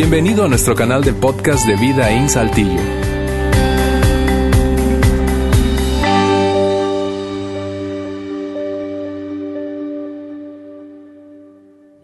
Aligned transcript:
Bienvenido 0.00 0.44
a 0.44 0.48
nuestro 0.48 0.76
canal 0.76 1.02
de 1.02 1.12
podcast 1.12 1.66
de 1.66 1.74
Vida 1.74 2.12
en 2.12 2.28
Saltillo. 2.28 2.80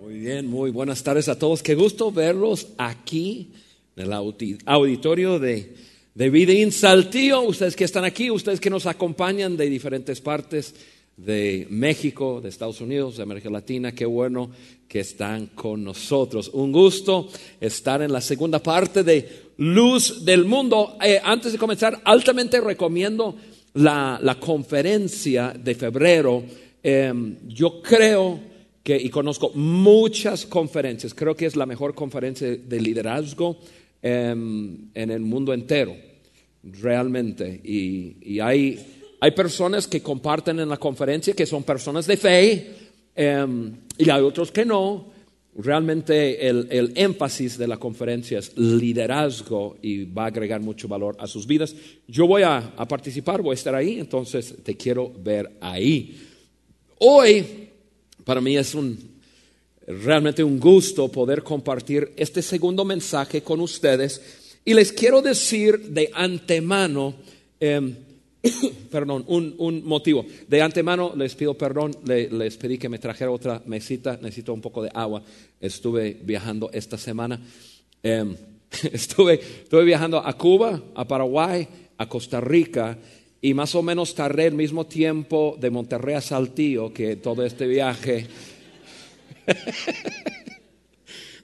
Muy 0.03 0.19
bien, 0.19 0.47
muy 0.47 0.73
buenas 0.73 1.05
tardes 1.05 1.29
a 1.29 1.39
todos. 1.39 1.63
Qué 1.63 1.77
gusto 1.77 2.11
verlos 2.11 2.67
aquí 2.79 3.53
en 3.95 4.07
el 4.07 4.13
auditorio 4.67 5.39
de, 5.39 5.77
de 6.17 6.31
Vida 6.31 6.53
en 6.53 6.73
Saltillo. 6.73 7.43
Ustedes 7.43 7.77
que 7.77 7.85
están 7.85 8.05
aquí, 8.05 8.29
ustedes 8.29 8.59
que 8.59 8.71
nos 8.71 8.87
acompañan 8.87 9.57
de 9.57 9.71
diferentes 9.71 10.21
partes 10.21 10.75
de 11.17 11.67
México, 11.71 12.41
de 12.41 12.49
Estados 12.49 12.81
Unidos, 12.81 13.17
de 13.17 13.23
América 13.23 13.51
Latina. 13.51 13.93
Qué 13.93 14.07
bueno 14.07 14.51
que 14.89 15.01
están 15.01 15.47
con 15.49 15.85
nosotros. 15.85 16.51
Un 16.53 16.73
gusto 16.73 17.29
estar 17.61 18.03
en 18.03 18.13
la 18.13 18.21
segunda 18.21 18.59
parte 18.59 19.05
de 19.05 19.45
Luz 19.59 20.25
del 20.25 20.45
Mundo. 20.45 20.97
Eh, 21.03 21.21
antes 21.23 21.53
de 21.53 21.59
comenzar, 21.59 22.01
altamente 22.05 22.61
recomiendo 22.61 23.37
la, 23.75 24.37
conferencia 24.41 25.53
de 25.53 25.75
febrero. 25.75 26.43
Em, 26.83 27.37
yo 27.47 27.81
creo 27.81 28.41
que, 28.83 28.97
y 28.97 29.09
conozco 29.09 29.53
muchas 29.55 30.45
conferencias, 30.45 31.15
creo 31.15 31.35
que 31.35 31.47
es 31.47 31.57
la 31.57 31.67
mejor 31.67 31.95
conferencia 31.95 32.57
de 32.57 32.81
liderazgo 32.81 33.59
em, 34.03 34.91
en 34.93 35.11
el 35.11 35.21
mundo 35.21 35.55
entero, 35.55 35.97
realmente. 36.63 37.61
y 37.65 38.41
hay 38.41 38.94
hay 39.25 39.31
personas 39.31 39.89
que 39.89 40.03
comparten 40.03 40.61
en 40.61 40.69
la 40.69 40.77
conferencia 40.77 41.33
que 41.33 41.47
son 41.47 41.63
personas 41.63 42.07
de 42.07 42.19
fe 42.19 42.75
em, 43.17 43.75
y 43.97 44.11
hay 44.11 44.21
otros 44.21 44.53
que 44.53 44.67
no. 44.67 45.07
Realmente 45.57 46.47
el, 46.47 46.93
énfasis 46.95 47.57
de 47.57 47.67
la 47.67 47.79
conferencia 47.79 48.39
es 48.39 48.55
liderazgo 48.59 49.79
y 49.81 50.05
va 50.05 50.25
a 50.25 50.27
agregar 50.27 50.61
mucho 50.61 50.89
valor 50.89 51.17
a 51.19 51.27
sus 51.27 51.47
vidas. 51.47 51.75
Yo 52.07 52.27
voy 52.27 52.43
a, 52.43 52.75
participar, 52.87 53.41
voy 53.41 53.53
a 53.53 53.55
estar 53.55 53.75
ahí, 53.75 53.99
entonces 53.99 54.57
te 54.63 54.77
quiero 54.77 55.11
ver 55.11 55.53
ahí. 55.63 56.21
Hoy, 56.99 57.71
para 58.25 58.43
mí 58.43 58.59
es 58.59 58.75
un, 58.75 58.99
realmente 59.87 60.45
un 60.45 60.61
gusto 60.61 61.09
poder 61.09 61.43
compartir 61.43 62.13
este 62.17 62.43
segundo 62.43 62.85
mensaje 62.85 63.41
con 63.41 63.63
ustedes 63.63 64.21
y 64.67 64.75
les 64.75 64.93
quiero 64.93 65.23
decir 65.23 65.79
de 65.79 66.11
antemano, 66.13 67.15
em, 67.59 67.97
perdón, 68.91 69.25
un, 69.27 69.85
motivo. 69.85 70.25
De 70.49 70.63
antemano 70.63 71.13
les 71.17 71.35
pido 71.35 71.55
perdón, 71.55 71.93
les 72.05 72.57
pedí 72.57 72.79
que 72.79 72.89
me 72.89 72.99
trajera 72.99 73.31
otra 73.31 73.63
mesita, 73.67 74.19
necesito 74.21 74.53
un 74.53 74.61
poco 74.61 74.83
de 74.83 74.91
agua. 74.95 75.23
Estuve 75.61 76.17
viajando 76.23 76.71
esta 76.73 76.99
semana. 76.99 77.41
Em, 78.03 78.37
estuve, 78.93 79.35
estuve 79.35 79.85
viajando 79.85 80.19
a 80.19 80.33
Cuba, 80.35 80.83
a 80.95 81.07
Paraguay, 81.07 81.67
a 81.99 82.09
Costa 82.09 82.41
Rica 82.41 82.99
y 83.41 83.55
más 83.55 83.75
o 83.75 83.83
menos 83.83 84.15
tardé 84.15 84.47
el 84.47 84.55
mismo 84.55 84.87
tiempo 84.87 85.57
de 85.61 85.71
Monterrey 85.71 86.15
a 86.15 86.21
Saltillo 86.21 86.93
que 86.93 87.17
todo 87.17 87.45
este 87.45 87.67
viaje. 87.67 88.27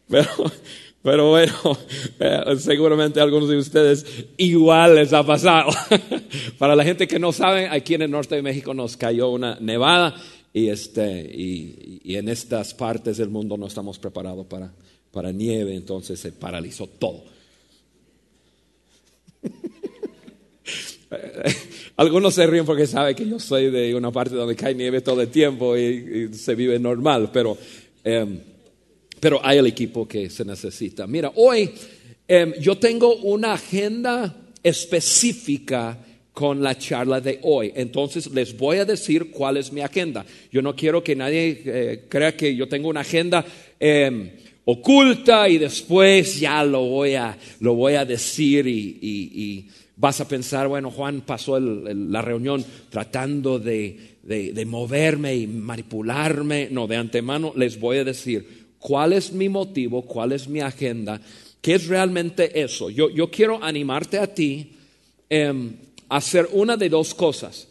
Pero 0.09 0.31
pero 1.03 1.31
bueno, 1.31 1.55
eh, 2.21 2.57
seguramente 2.59 3.21
a 3.21 3.23
algunos 3.23 3.49
de 3.49 3.57
ustedes 3.57 4.05
igual 4.37 4.97
les 4.97 5.13
ha 5.13 5.25
pasado. 5.25 5.71
Para 6.59 6.77
la 6.77 6.85
gente 6.85 7.09
que 7.09 7.19
no 7.19 7.33
sabe, 7.33 7.69
aquí 7.69 7.95
en 7.95 8.03
el 8.03 8.11
norte 8.11 8.35
de 8.35 8.43
México 8.43 8.75
nos 8.75 8.99
cayó 8.99 9.31
una 9.31 9.59
nevada 9.61 10.15
y, 10.53 10.69
este, 10.69 11.23
y, 11.23 12.17
en 12.17 12.29
estas 12.29 12.75
partes 12.75 13.17
del 13.17 13.31
mundo 13.31 13.57
no 13.57 13.67
estamos 13.67 13.99
preparados 13.99 14.47
para, 14.47 14.73
para 15.13 15.33
nieve, 15.33 15.75
entonces 15.75 16.21
se 16.21 16.33
paralizó 16.33 16.87
todo. 16.87 17.25
Algunos 21.97 22.35
se 22.35 22.47
ríen 22.47 22.67
porque 22.67 22.87
saben 22.87 23.17
que 23.17 23.27
yo 23.27 23.39
soy 23.39 23.71
de 23.71 23.95
una 23.95 24.13
parte 24.13 24.35
donde 24.35 24.55
cae 24.55 24.75
nieve 24.75 25.01
todo 25.01 25.23
el 25.23 25.29
tiempo 25.29 25.77
y, 25.77 26.29
se 26.35 26.55
vive 26.55 26.79
normal, 26.79 27.31
pero... 27.33 27.57
Em, 28.05 28.41
pero 29.21 29.45
hay 29.45 29.59
el 29.59 29.67
equipo 29.67 30.09
que 30.09 30.31
se 30.31 30.45
necesita. 30.45 31.07
Mira, 31.07 31.31
hoy 31.37 31.71
em, 32.27 32.55
yo 32.61 32.79
tengo 32.79 33.17
una 33.17 33.53
agenda 33.53 34.35
específica 34.63 35.99
con 36.33 36.63
la 36.63 36.79
charla 36.79 37.21
de 37.21 37.39
hoy. 37.43 37.73
Entonces 37.75 38.31
les 38.33 38.57
voy 38.57 38.79
a 38.79 38.85
decir 38.85 39.31
cuál 39.31 39.59
es 39.59 39.73
mi 39.73 39.83
agenda. 39.83 40.25
Yo 40.51 40.63
no 40.63 40.75
quiero 40.75 41.05
que 41.05 41.15
nadie 41.15 41.63
eh, 41.65 42.05
crea 42.09 42.37
que 42.37 42.57
yo 42.57 42.67
tengo 42.67 42.89
una 42.89 43.01
agenda 43.01 43.45
em, 43.79 44.31
oculta 44.65 45.49
y 45.49 45.59
después 45.59 46.41
ya 46.41 46.65
lo 46.65 46.83
voy 46.83 47.15
a, 47.15 47.37
lo 47.61 47.75
voy 47.75 47.95
a 47.95 48.05
decir 48.05 48.67
y, 48.67 49.69
vas 49.97 50.19
a 50.19 50.27
pensar, 50.27 50.67
bueno, 50.67 50.91
Juan 50.91 51.21
pasó 51.21 51.61
la 51.61 52.23
reunión 52.23 52.65
tratando 52.89 53.59
de, 53.59 54.17
de 54.23 54.65
moverme 54.65 55.37
y 55.37 55.47
manipularme. 55.47 56.69
No, 56.71 56.87
de 56.87 56.97
antemano 56.97 57.53
les 57.55 57.79
voy 57.79 57.99
a 57.99 58.05
decir 58.05 58.60
cuál 58.81 59.13
es 59.13 59.33
mi 59.33 59.49
motivo, 59.49 60.03
cuál 60.03 60.33
es 60.33 60.49
mi 60.49 60.61
agenda, 60.61 61.21
qué 61.61 61.75
es 61.75 61.87
realmente 61.87 62.61
eso. 62.61 62.91
Yo, 62.91 63.31
quiero 63.31 63.63
animarte 63.63 64.19
a 64.19 64.35
ti 64.35 64.73
em, 65.29 65.77
a 66.09 66.17
hacer 66.17 66.49
una 66.53 66.77
de 66.77 66.89
dos 66.89 67.15
cosas. 67.15 67.69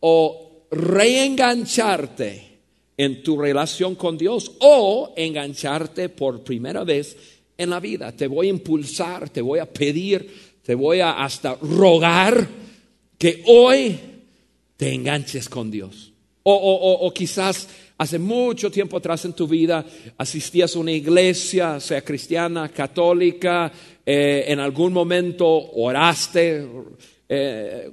O 0.00 0.64
reengancharte 0.70 2.46
en 2.96 3.22
tu 3.22 3.36
relación 3.38 3.94
con 3.94 4.16
Dios 4.16 4.52
o 4.60 5.12
engancharte 5.16 6.08
por 6.08 6.42
primera 6.42 6.84
vez 6.84 7.16
en 7.58 7.70
la 7.70 7.80
vida. 7.80 8.12
Te 8.12 8.26
voy 8.26 8.46
a 8.46 8.50
impulsar, 8.50 9.28
te 9.28 9.42
voy 9.42 9.58
a 9.58 9.70
pedir, 9.70 10.58
te 10.62 10.74
voy 10.74 11.00
a 11.00 11.24
hasta 11.24 11.56
rogar 11.56 12.48
que 13.18 13.42
hoy 13.46 13.98
te 14.76 14.92
enganches 14.92 15.48
con 15.48 15.70
Dios. 15.70 16.12
o 16.48 17.12
quizás 17.12 17.68
Hace 17.98 18.18
mucho 18.18 18.70
tiempo 18.70 18.98
atrás 18.98 19.24
en 19.24 19.32
tu 19.32 19.48
vida 19.48 19.84
asistías 20.18 20.76
a 20.76 20.78
una 20.78 20.92
iglesia, 20.92 21.80
sea 21.80 22.02
cristiana, 22.02 22.68
católica, 22.68 23.72
eh, 24.04 24.44
en 24.48 24.60
algún 24.60 24.92
momento 24.92 25.46
oraste 25.48 26.66
eh, 27.26 27.90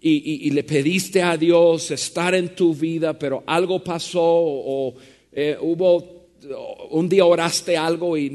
y, 0.00 0.50
le 0.50 0.64
pediste 0.64 1.22
a 1.22 1.36
Dios 1.36 1.92
estar 1.92 2.34
en 2.34 2.54
tu 2.54 2.74
vida, 2.74 3.16
pero 3.16 3.44
algo 3.46 3.84
pasó 3.84 4.20
o 4.22 4.94
eh, 5.30 5.56
hubo 5.60 6.19
un 6.90 7.08
día 7.08 7.24
oraste 7.24 7.76
algo 7.76 8.16
y, 8.16 8.30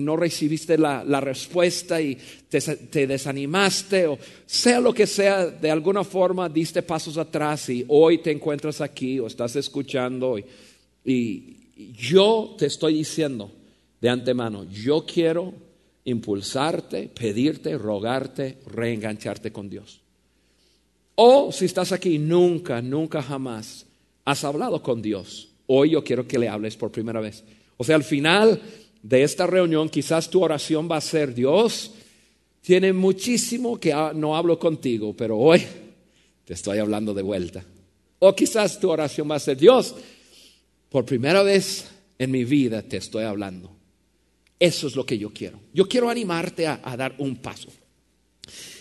no 0.00 0.16
recibiste 0.16 0.78
la, 0.78 1.20
respuesta 1.20 2.00
y 2.00 2.16
te, 2.48 3.06
desanimaste 3.06 4.06
o 4.06 4.18
sea 4.46 4.80
lo 4.80 4.92
que 4.92 5.06
sea, 5.06 5.46
de 5.46 5.70
alguna 5.70 6.04
forma 6.04 6.48
diste 6.48 6.82
pasos 6.82 7.16
atrás 7.18 7.68
y 7.68 7.84
hoy 7.88 8.18
te 8.18 8.30
encuentras 8.30 8.80
aquí 8.80 9.18
o 9.18 9.26
estás 9.26 9.56
escuchando 9.56 10.38
y, 11.04 11.58
yo 11.74 12.54
te 12.56 12.66
estoy 12.66 12.94
diciendo 12.94 13.50
de 14.00 14.08
antemano, 14.08 14.64
yo 14.70 15.04
quiero 15.04 15.52
impulsarte, 16.04 17.08
pedirte, 17.08 17.76
rogarte, 17.76 18.58
reengancharte 18.66 19.50
con 19.50 19.68
Dios. 19.68 20.00
O 21.16 21.50
si 21.50 21.64
estás 21.64 21.90
aquí, 21.90 22.18
nunca, 22.18 22.80
nunca 22.80 23.20
jamás 23.20 23.84
has 24.24 24.44
hablado 24.44 24.80
con 24.80 25.02
Dios 25.02 25.51
Hoy 25.74 25.90
yo 25.90 26.04
quiero 26.04 26.28
que 26.28 26.38
le 26.38 26.50
hables 26.50 26.76
por 26.76 26.92
primera 26.92 27.18
vez. 27.18 27.44
O 27.78 27.84
sea, 27.84 27.96
al 27.96 28.04
final 28.04 28.60
de 29.02 29.22
esta 29.22 29.46
reunión 29.46 29.88
quizás 29.88 30.28
tu 30.28 30.42
oración 30.44 30.86
va 30.90 30.98
a 30.98 31.00
ser, 31.00 31.34
Dios, 31.34 31.92
tiene 32.60 32.92
muchísimo 32.92 33.80
que 33.80 33.94
no 34.14 34.36
hablo 34.36 34.58
contigo, 34.58 35.16
pero 35.16 35.38
hoy 35.38 35.62
te 36.44 36.52
estoy 36.52 36.76
hablando 36.76 37.14
de 37.14 37.22
vuelta. 37.22 37.64
O 38.18 38.34
quizás 38.34 38.78
tu 38.78 38.90
oración 38.90 39.30
va 39.30 39.36
a 39.36 39.40
ser, 39.40 39.56
Dios, 39.56 39.94
por 40.90 41.06
primera 41.06 41.42
vez 41.42 41.86
en 42.18 42.30
mi 42.30 42.44
vida 42.44 42.82
te 42.82 42.98
estoy 42.98 43.24
hablando. 43.24 43.74
Eso 44.58 44.88
es 44.88 44.94
lo 44.94 45.06
que 45.06 45.16
yo 45.16 45.32
quiero. 45.32 45.58
Yo 45.72 45.88
quiero 45.88 46.10
animarte 46.10 46.66
a, 46.66 46.82
a 46.84 46.98
dar 46.98 47.14
un 47.16 47.36
paso. 47.36 47.70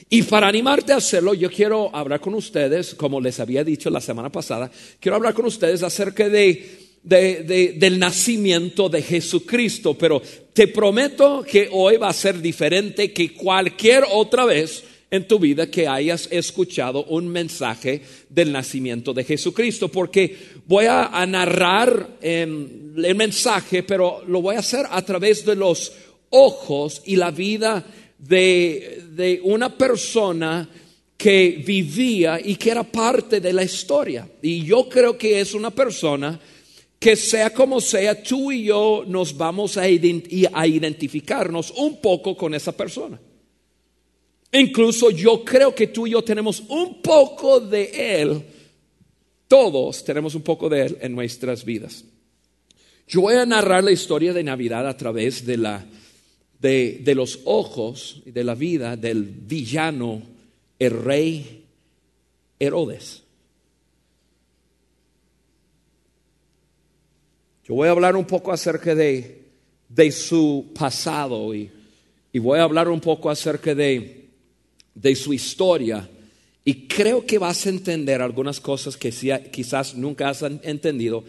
Y 0.10 0.24
para 0.24 0.50
animarte 0.50 0.92
a 0.92 0.98
hacerlo, 0.98 1.34
yo 1.34 1.50
quiero 1.50 1.90
hablar 1.96 2.20
con 2.20 2.34
ustedes, 2.34 2.94
como 2.96 3.22
les 3.22 3.40
había 3.40 3.64
dicho 3.64 3.90
la 3.90 4.02
semana 4.02 4.30
pasada, 4.30 4.70
quiero 5.00 5.16
hablar 5.16 5.34
con 5.34 5.46
ustedes 5.46 5.84
acerca 5.84 6.28
de, 6.28 6.81
del 7.04 7.98
nacimiento 7.98 8.90
de 8.90 9.02
Jesucristo, 9.02 9.98
pero 9.98 10.22
te 10.54 10.68
prometo 10.68 11.44
que 11.44 11.70
hoy 11.72 11.98
va 11.98 12.10
a 12.10 12.14
ser 12.14 12.42
diferente 12.42 13.12
que 13.12 13.34
cualquier 13.34 14.04
otra 14.12 14.46
vez 14.46 14.84
en 15.10 15.28
tu 15.28 15.40
vida 15.40 15.70
que 15.70 15.88
hayas 15.88 16.30
escuchado 16.32 17.04
un 17.06 17.28
mensaje 17.28 18.02
del 18.30 18.52
nacimiento 18.52 19.14
de 19.14 19.26
Jesucristo, 19.26 19.90
porque 19.90 20.38
voy 20.66 20.86
a, 20.86 21.26
narrar 21.26 22.18
em, 22.22 22.96
el 23.04 23.16
mensaje, 23.16 23.84
pero 23.84 24.24
lo 24.26 24.42
voy 24.42 24.56
a 24.56 24.60
hacer 24.60 24.86
a 24.90 25.02
través 25.02 25.44
de 25.46 25.56
los 25.56 25.92
ojos 26.30 27.02
y 27.06 27.18
la 27.18 27.32
vida 27.32 27.86
de, 28.18 29.40
una 29.44 29.78
persona 29.78 30.68
que 31.18 31.62
vivía 31.66 32.40
y 32.44 32.56
que 32.56 32.72
era 32.72 32.84
parte 32.84 33.40
de 33.40 33.54
la 33.54 33.64
historia. 33.64 34.28
Y 34.42 34.64
yo 34.64 34.88
creo 34.90 35.18
que 35.18 35.40
es 35.40 35.54
una 35.54 35.70
persona 35.72 36.40
que 37.02 37.16
sea 37.16 37.52
como 37.52 37.82
sea, 37.82 38.22
tú 38.22 38.52
y 38.52 38.66
yo 38.66 39.04
nos 39.08 39.36
vamos 39.36 39.76
a, 39.76 39.90
identificarnos 39.90 41.72
un 41.72 42.00
poco 42.00 42.38
con 42.38 42.54
esa 42.54 42.78
persona. 42.78 43.20
Incluso 44.52 45.10
yo 45.10 45.44
creo 45.44 45.74
que 45.74 45.88
tú 45.88 46.06
y 46.06 46.12
yo 46.12 46.24
tenemos 46.24 46.62
un 46.68 47.02
poco 47.02 47.60
de 47.60 48.22
Él, 48.22 48.44
todos 49.48 50.04
tenemos 50.04 50.36
un 50.36 50.44
poco 50.44 50.70
de 50.70 50.86
Él 50.86 50.98
en 51.02 51.16
nuestras 51.16 51.66
vidas. 51.66 52.06
Yo 53.08 53.22
voy 53.22 53.34
a 53.34 53.48
narrar 53.48 53.84
la 53.84 53.92
historia 53.92 54.32
de 54.32 54.44
Navidad 54.44 54.88
a 54.88 54.96
través 54.96 55.44
de, 55.44 55.58
la, 55.58 55.84
de, 56.60 57.00
de 57.04 57.16
los 57.16 57.40
ojos 57.46 58.22
y 58.28 58.32
de 58.32 58.44
la 58.44 58.54
vida 58.54 58.96
del 58.96 59.24
villano, 59.24 60.22
el 60.78 60.92
rey 60.92 61.64
Herodes. 62.60 63.21
Voy 67.74 67.88
a 67.88 67.92
hablar 67.92 68.18
un 68.18 68.26
poco 68.26 68.52
acerca 68.52 68.94
de, 68.94 69.44
de 69.88 70.12
su 70.12 70.72
pasado 70.78 71.56
y, 71.56 71.70
y, 72.34 72.40
voy 72.40 72.60
a 72.60 72.64
hablar 72.64 72.90
un 72.90 73.00
poco 73.00 73.30
acerca 73.30 73.74
de, 73.74 74.26
de, 74.94 75.16
su 75.16 75.34
historia. 75.34 76.10
Y 76.66 76.88
creo 76.88 77.26
que 77.26 77.38
vas 77.38 77.66
a 77.66 77.70
entender 77.70 78.22
algunas 78.22 78.60
cosas 78.60 78.98
que 78.98 79.12
quizás 79.52 79.96
nunca 79.96 80.28
has 80.28 80.42
entendido. 80.42 81.24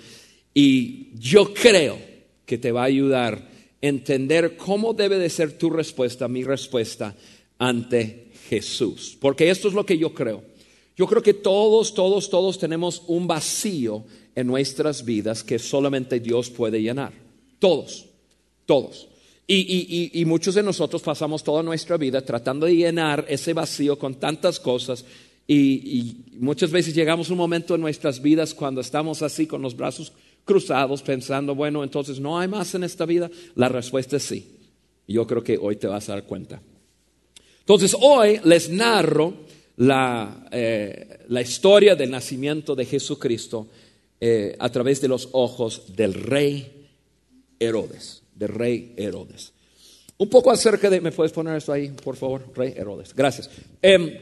Y 0.53 1.11
yo 1.17 1.55
creo 1.55 1.97
que 2.45 2.59
te 2.59 2.73
va 2.73 2.83
a 2.83 2.87
ayudar 2.87 3.35
a 3.35 3.49
entender 3.81 4.57
cómo 4.57 4.95
debe 4.95 5.19
de 5.19 5.31
ser 5.31 5.57
tu 5.57 5.71
respuesta, 5.71 6.27
mi 6.27 6.43
respuesta 6.43 7.15
ante 7.59 8.33
Jesús. 8.49 9.17
Porque 9.21 9.49
esto 9.49 9.69
es 9.69 9.75
lo 9.75 9.87
que 9.87 9.97
yo 9.97 10.13
creo. 10.13 10.43
Yo 10.97 11.07
creo 11.07 11.23
que 11.23 11.35
todos, 11.35 11.95
todos, 11.95 12.29
todos 12.29 12.59
tenemos 12.59 13.03
un 13.07 13.27
vacío 13.27 14.05
en 14.35 14.47
nuestras 14.47 15.05
vidas 15.05 15.43
que 15.43 15.59
solamente 15.59 16.21
Dios 16.21 16.51
puede 16.51 16.83
llenar. 16.83 17.13
Todos, 17.59 18.07
todos. 18.67 19.09
Y, 19.47 20.25
muchos 20.27 20.55
de 20.55 20.63
nosotros 20.63 21.03
pasamos 21.03 21.43
toda 21.43 21.63
nuestra 21.63 21.97
vida 21.97 22.23
tratando 22.23 22.67
de 22.67 22.77
llenar 22.77 23.27
ese 23.29 23.53
vacío 23.53 23.99
con 23.99 24.15
tantas 24.15 24.59
cosas 24.59 25.05
y, 25.47 26.17
muchas 26.39 26.71
veces 26.71 26.95
llegamos 26.95 27.29
a 27.29 27.33
un 27.33 27.39
momento 27.39 27.75
en 27.75 27.81
nuestras 27.81 28.23
vidas 28.23 28.55
cuando 28.55 28.81
estamos 28.81 29.23
así 29.23 29.47
con 29.47 29.61
los 29.61 29.77
brazos 29.77 30.13
cruzados 30.45 31.03
pensando, 31.03 31.55
bueno, 31.55 31.85
entonces 31.85 32.19
no 32.19 32.39
hay 32.39 32.49
más 32.49 32.75
en 32.75 32.85
esta 32.85 33.05
vida. 33.05 33.31
La 33.55 33.69
respuesta 33.69 34.17
es 34.17 34.23
sí. 34.23 34.57
Yo 35.07 35.27
creo 35.27 35.43
que 35.43 35.59
hoy 35.59 35.77
te 35.77 35.87
vas 35.87 36.09
a 36.09 36.13
dar 36.13 36.25
cuenta. 36.25 36.63
Entonces 37.61 37.95
hoy 38.01 38.41
les 38.45 38.71
narro 38.71 39.35
la, 39.77 40.47
eh, 40.51 41.21
la 41.29 41.41
historia 41.41 41.95
del 41.95 42.11
nacimiento 42.11 42.75
de 42.75 42.85
Jesucristo 42.85 43.69
eh, 44.21 44.55
a 44.59 44.71
través 44.71 45.01
de 45.01 45.09
los 45.09 45.29
ojos 45.33 45.97
del 45.97 46.15
rey 46.15 46.89
Herodes, 47.59 48.23
del 48.35 48.49
rey 48.49 48.95
Herodes. 48.97 49.53
Un 50.19 50.29
poco 50.29 50.51
acerca 50.51 50.89
de, 50.89 51.01
¿me 51.01 51.11
puedes 51.11 51.33
poner 51.33 51.57
esto 51.57 51.73
ahí, 51.73 51.89
por 51.89 52.17
favor? 52.17 52.45
Rey 52.55 52.75
Herodes, 52.77 53.15
gracias. 53.15 53.51
Em, 53.81 54.17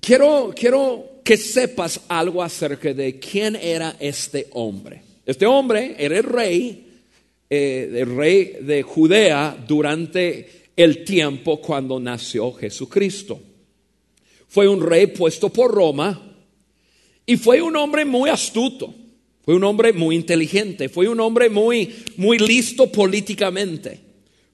quiero, 0.00 0.52
quiero 0.54 1.20
que 1.24 1.36
sepas 1.36 2.00
algo 2.08 2.42
acerca 2.42 2.92
de 2.92 3.18
quién 3.18 3.56
era 3.56 3.96
este 3.98 4.48
hombre. 4.52 5.02
Este 5.24 5.46
hombre 5.46 5.94
era 5.98 6.18
el 6.18 6.24
rey, 6.24 7.00
eh, 7.48 7.90
el 7.94 8.14
rey 8.14 8.58
de 8.60 8.82
Judea 8.82 9.56
durante 9.66 10.68
el 10.76 11.04
tiempo 11.04 11.60
cuando 11.60 11.98
nació 11.98 12.52
Jesucristo. 12.52 13.40
Fue 14.50 14.66
un 14.66 14.82
rey 14.82 15.06
puesto 15.06 15.48
por 15.48 15.72
Roma 15.72 16.20
y 17.24 17.36
fue 17.36 17.62
un 17.62 17.76
hombre 17.76 18.04
muy 18.04 18.30
astuto, 18.30 18.92
fue 19.44 19.54
un 19.54 19.62
hombre 19.62 19.92
muy 19.92 20.16
inteligente, 20.16 20.88
fue 20.88 21.06
un 21.06 21.20
hombre 21.20 21.48
muy, 21.48 21.94
muy 22.16 22.36
listo 22.36 22.90
políticamente, 22.90 24.00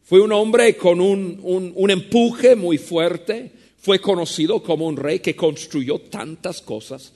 fue 0.03 0.21
un 0.21 0.33
hombre 0.33 0.77
con 0.77 1.01
un, 1.01 1.91
empuje 1.91 2.55
muy 2.55 2.77
fuerte, 2.77 3.51
fue 3.79 3.99
conocido 3.99 4.63
como 4.63 4.87
un 4.87 4.99
rey 4.99 5.21
que 5.21 5.35
construyó 5.35 5.99
tantas 5.99 6.61
cosas. 6.61 7.15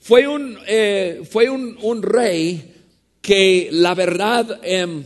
Fue 0.00 0.26
un, 0.26 0.56
eh, 0.66 1.20
fue 1.30 1.50
un, 1.50 2.02
rey 2.02 2.62
que 3.20 3.68
la 3.72 3.94
verdad 3.94 4.60
em, 4.62 5.04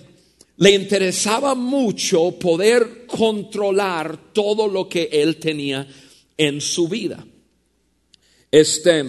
le 0.58 0.70
interesaba 0.70 1.56
mucho 1.56 2.38
poder 2.38 3.04
controlar 3.08 4.32
todo 4.32 4.68
lo 4.68 4.88
que 4.88 5.08
él 5.10 5.38
tenía 5.38 5.88
en 6.40 6.62
su 6.62 6.88
vida. 6.88 7.22
Este, 8.50 9.04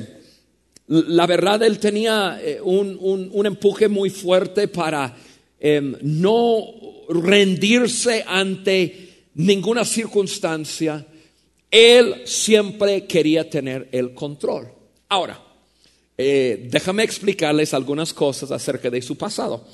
la 0.88 1.25
verdad, 1.25 1.63
él 1.63 1.80
tenía 1.80 2.42
eh, 2.44 2.60
un, 2.62 3.45
empuje 3.45 3.88
muy 3.88 4.10
fuerte 4.10 4.68
para 4.68 5.16
em, 5.57 5.95
no 6.01 6.62
rendirse 7.07 8.25
ante 8.28 9.30
ninguna 9.36 9.86
circunstancia. 9.86 11.07
Él 11.72 12.24
siempre 12.25 13.06
quería 13.06 13.50
tener 13.50 13.88
el 13.94 14.13
control. 14.13 14.68
Ahora, 15.07 15.42
eh, 16.18 16.68
déjame 16.69 17.04
explicarles 17.04 17.74
algunas 17.74 18.13
cosas 18.13 18.51
acerca 18.51 18.89
de 18.89 19.01
su 19.01 19.18
pasado. 19.18 19.66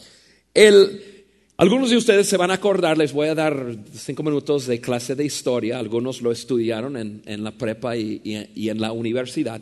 Algunos 1.57 1.89
de 1.89 1.98
ustedes 1.98 2.27
se 2.27 2.38
van 2.38 2.51
a 2.51 2.56
acordar, 2.56 2.98
les 2.98 3.12
voy 3.12 3.27
a 3.27 3.36
dar 3.36 3.75
cinco 3.94 4.24
minutos 4.24 4.68
de 4.68 4.80
clase 4.80 5.15
de 5.15 5.25
historia, 5.25 5.80
algunos 5.80 6.21
lo 6.21 6.31
estudiaron 6.31 6.95
en, 6.98 7.44
la 7.44 7.51
prepa 7.51 7.98
y 7.98 8.21
en 8.69 8.80
la 8.80 8.92
universidad. 8.92 9.62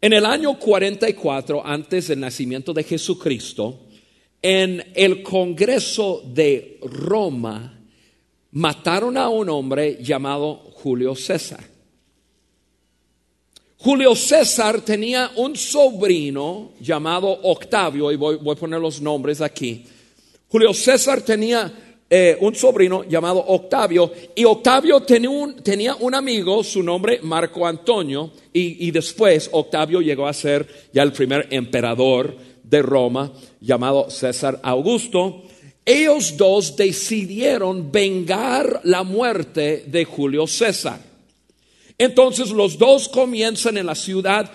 En 0.00 0.12
el 0.12 0.26
año 0.26 0.58
44, 0.58 1.64
antes 1.64 2.08
del 2.08 2.18
nacimiento 2.18 2.74
de 2.74 2.82
Jesucristo, 2.82 3.82
en 4.42 4.84
el 4.96 5.22
Congreso 5.22 6.24
de 6.26 6.80
Roma, 6.82 7.78
mataron 8.50 9.16
a 9.16 9.28
un 9.28 9.48
hombre 9.48 9.98
llamado 10.02 10.56
Julio 10.74 11.14
César. 11.14 11.64
Julio 13.76 14.16
César 14.16 14.80
tenía 14.80 15.30
un 15.36 15.54
sobrino 15.54 16.72
llamado 16.80 17.28
Octavio, 17.28 18.10
y 18.10 18.16
voy, 18.16 18.38
a 18.38 18.54
poner 18.56 18.80
los 18.80 19.00
nombres 19.00 19.40
aquí. 19.40 19.84
Julio 20.52 20.74
César 20.74 21.22
tenía 21.22 21.72
eh, 22.10 22.36
un 22.42 22.54
sobrino 22.54 23.04
llamado 23.04 23.38
Octavio, 23.38 24.12
y 24.34 24.44
Octavio 24.44 25.00
tenía 25.00 25.30
un, 25.30 25.56
tenía 25.62 25.96
un 25.96 26.14
amigo, 26.14 26.62
su 26.62 26.82
nombre 26.82 27.20
Marco 27.22 27.66
Antonio, 27.66 28.30
y, 28.52 28.90
después 28.90 29.48
Octavio 29.50 30.02
llegó 30.02 30.26
a 30.26 30.34
ser 30.34 30.68
ya 30.92 31.04
el 31.04 31.12
primer 31.12 31.48
emperador 31.48 32.36
de 32.62 32.82
Roma, 32.82 33.32
llamado 33.62 34.10
César 34.10 34.60
Augusto. 34.62 35.44
Ellos 35.86 36.36
dos 36.36 36.76
decidieron 36.76 37.90
vengar 37.90 38.82
la 38.84 39.04
muerte 39.04 39.86
de 39.86 40.04
Julio 40.04 40.46
César. 40.46 41.00
Entonces 41.96 42.50
los 42.50 42.76
dos 42.76 43.08
comienzan 43.08 43.78
en 43.78 43.86
la 43.86 43.94
ciudad 43.94 44.50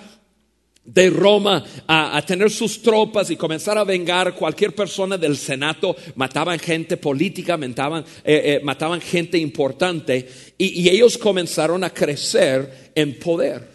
de 0.87 1.09
Roma 1.09 1.63
a, 1.85 2.25
tener 2.25 2.49
sus 2.49 2.81
tropas 2.81 3.29
y 3.29 3.35
comenzar 3.35 3.77
a 3.77 3.83
vengar 3.83 4.33
cualquier 4.33 4.73
persona 4.73 5.17
del 5.17 5.35
Senato, 5.35 5.95
mataban 6.15 6.57
gente 6.57 6.95
política, 6.95 7.57
mataban, 7.57 8.05
eh, 8.23 8.41
eh, 8.45 8.59
mataban 8.63 9.01
gente 9.01 9.37
importante 9.37 10.27
y, 10.57 10.87
ellos 10.87 11.17
comenzaron 11.17 11.83
a 11.83 11.89
crecer 11.89 12.91
en 12.95 13.19
poder. 13.19 13.67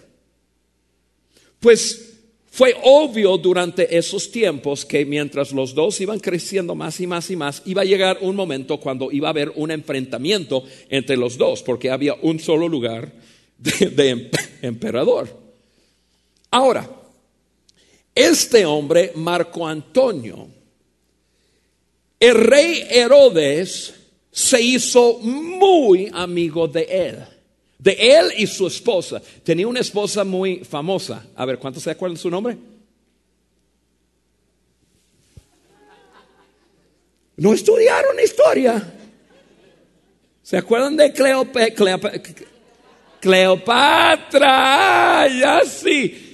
Pues 1.60 2.14
fue 2.50 2.74
obvio 2.82 3.36
durante 3.36 3.96
esos 3.96 4.30
tiempos 4.30 4.86
que 4.86 5.04
mientras 5.04 5.52
los 5.52 5.74
dos 5.74 6.00
iban 6.00 6.18
creciendo 6.18 6.74
más 6.74 6.98
y 6.98 7.06
más 7.06 7.30
y 7.30 7.36
más, 7.36 7.62
iba 7.66 7.82
a 7.82 7.86
llegar 7.86 8.18
un 8.22 8.34
momento 8.34 8.80
cuando 8.80 9.12
iba 9.12 9.28
a 9.28 9.30
haber 9.30 9.52
un 9.54 9.70
enfrentamiento 9.70 10.64
entre 10.88 11.18
los 11.18 11.36
dos, 11.36 11.62
porque 11.62 11.90
había 11.90 12.14
un 12.22 12.40
solo 12.40 12.68
lugar 12.68 13.12
de 13.58 14.30
emperador. 14.62 15.28
Ahora, 16.50 17.01
este 18.14 18.66
hombre, 18.66 19.12
Marco 19.14 19.66
Antonio, 19.66 20.48
el 22.20 22.34
rey 22.34 22.86
Herodes 22.88 23.94
se 24.30 24.60
hizo 24.60 25.18
muy 25.18 26.10
amigo 26.12 26.68
de 26.68 26.82
él. 26.82 27.24
De 27.78 27.92
él 27.92 28.32
y 28.36 28.46
su 28.46 28.66
esposa. 28.66 29.20
Tenía 29.42 29.66
una 29.66 29.80
esposa 29.80 30.22
muy 30.22 30.58
famosa. 30.58 31.26
A 31.34 31.44
ver, 31.44 31.58
¿cuántos 31.58 31.82
se 31.82 31.90
acuerdan 31.90 32.16
su 32.16 32.30
nombre? 32.30 32.56
No 37.36 37.52
estudiaron 37.52 38.20
historia. 38.20 38.94
¿Se 40.42 40.56
acuerdan 40.56 40.96
de? 40.96 41.12
Cleopatra, 43.20 45.28
ya 45.28 45.62
sí. 45.64 46.31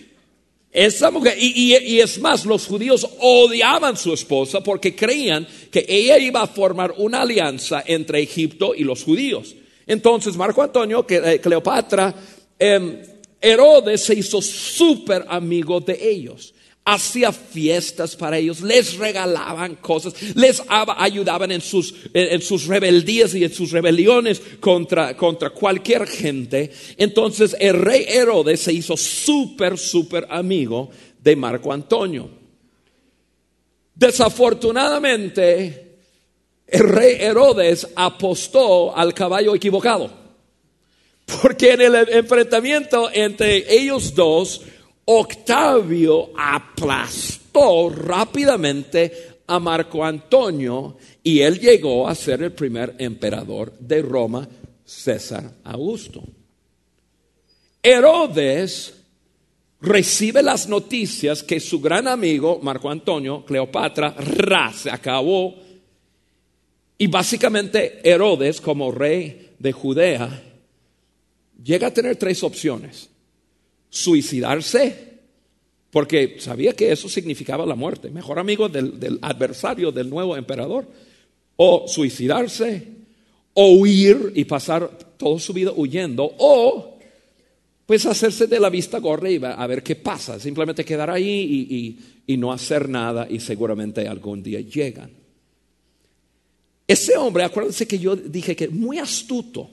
Esa 0.71 1.11
mujer, 1.11 1.37
y, 1.41 2.01
es 2.01 2.19
más, 2.21 2.45
los 2.45 2.67
judíos 2.67 3.09
odiaban 3.21 3.97
su 3.97 4.13
esposa 4.13 4.63
porque 4.63 4.95
creían 4.95 5.47
que 5.71 5.85
ella 5.89 6.19
iba 6.19 6.43
a 6.43 6.47
formar 6.47 6.95
una 6.99 7.23
alianza 7.23 7.83
entre 7.87 8.21
Egipto 8.21 8.75
y 8.75 8.85
los 8.85 9.03
judíos. 9.03 9.55
Entonces, 9.87 10.37
Marco 10.37 10.63
Antonio, 10.63 11.07
eh, 11.09 11.41
Cleopatra, 11.43 12.15
em, 12.59 12.99
Herodes 13.41 14.05
se 14.05 14.15
hizo 14.15 14.43
súper 14.43 15.25
amigo 15.29 15.81
de 15.81 15.99
ellos. 16.01 16.53
Hacía 16.89 17.33
fiestas 17.33 18.17
para 18.17 18.39
ellos, 18.39 18.63
les 18.63 18.97
regalaban 18.97 19.77
cosas, 19.77 20.15
les 20.35 20.63
ayudaban 20.69 21.53
en 21.53 21.61
sus, 21.61 21.95
en 22.15 22.41
sus 22.41 22.67
rebeldías 22.67 23.35
y 23.35 23.45
en 23.45 23.53
sus 23.53 23.73
rebeliones 23.73 24.41
contra, 24.59 25.15
contra 25.17 25.51
cualquier 25.51 26.07
gente. 26.07 26.73
Entonces 26.97 27.55
el 27.61 27.75
rey 27.75 28.07
Herodes 28.09 28.61
se 28.61 28.73
hizo 28.73 28.97
súper, 28.97 29.77
súper 29.77 30.27
amigo 30.31 30.89
de 31.23 31.37
Marco 31.37 31.73
Antonio. 31.73 32.31
Desafortunadamente, 33.95 35.99
el 36.67 36.89
rey 36.89 37.17
Herodes 37.21 37.87
apostó 37.97 38.97
al 38.97 39.13
caballo 39.13 39.55
equivocado. 39.55 40.27
Porque 41.43 41.73
en 41.73 41.83
el 41.83 41.95
enfrentamiento 41.95 43.11
entre 43.13 43.75
ellos 43.75 44.15
dos, 44.15 44.63
Octavio 45.11 46.33
aplastó 46.37 47.89
rápidamente 47.89 49.41
a 49.47 49.59
Marco 49.59 50.05
Antonio 50.05 50.99
y 51.23 51.41
él 51.41 51.59
llegó 51.59 52.07
a 52.07 52.15
ser 52.15 52.43
el 52.43 52.53
primer 52.53 52.95
emperador 52.99 53.73
de 53.79 54.03
Roma, 54.03 54.47
César 54.85 55.51
Augusto. 55.65 56.23
Herodes 57.83 58.97
recibe 59.81 60.43
las 60.43 60.69
noticias 60.69 61.43
que 61.43 61.59
su 61.59 61.81
gran 61.81 62.07
amigo 62.07 62.61
Marco 62.63 62.91
Antonio, 62.91 63.47
Cleopatra, 63.47 64.15
ra, 64.19 64.75
se 64.75 64.91
acabó. 64.91 65.55
Y 66.99 67.07
básicamente 67.07 68.07
Herodes, 68.07 68.61
como 68.61 68.93
rey 68.93 69.55
de 69.59 69.73
Judea, 69.73 70.43
llega 71.65 71.87
a 71.87 71.95
tener 71.95 72.17
tres 72.17 72.43
opciones 72.43 73.08
suicidarse, 73.91 75.09
porque 75.91 76.37
sabía 76.39 76.75
que 76.75 76.93
eso 76.93 77.09
significaba 77.09 77.65
la 77.65 77.75
muerte, 77.75 78.11
mejor 78.11 78.39
amigo 78.39 78.69
del, 78.69 79.19
adversario 79.23 79.91
del 79.91 80.11
nuevo 80.11 80.37
emperador, 80.37 80.87
o 81.57 81.87
suicidarse, 81.89 82.89
o 83.55 83.73
huir 83.73 84.33
y 84.35 84.45
pasar 84.45 84.89
toda 85.17 85.41
su 85.41 85.53
vida 85.53 85.73
huyendo, 85.75 86.33
o 86.39 86.99
pues 87.87 88.05
hacerse 88.05 88.47
de 88.47 88.61
la 88.61 88.69
vista 88.69 88.99
gorda 88.99 89.31
y 89.31 89.41
a 89.43 89.67
ver 89.67 89.83
qué 89.83 89.97
pasa, 89.97 90.39
simplemente 90.39 90.85
quedar 90.85 91.09
ahí 91.09 91.25
y, 91.27 91.99
y 92.27 92.37
no 92.37 92.53
hacer 92.53 92.87
nada 92.89 93.27
y 93.29 93.41
seguramente 93.41 94.07
algún 94.07 94.43
día 94.43 94.61
llegan. 94.61 95.11
Ese 96.87 97.17
hombre, 97.17 97.45
acuérdense 97.45 97.89
que 97.89 97.99
yo 97.99 98.15
dije 98.17 98.55
que 98.55 98.69
muy 98.69 98.99
astuto, 98.99 99.71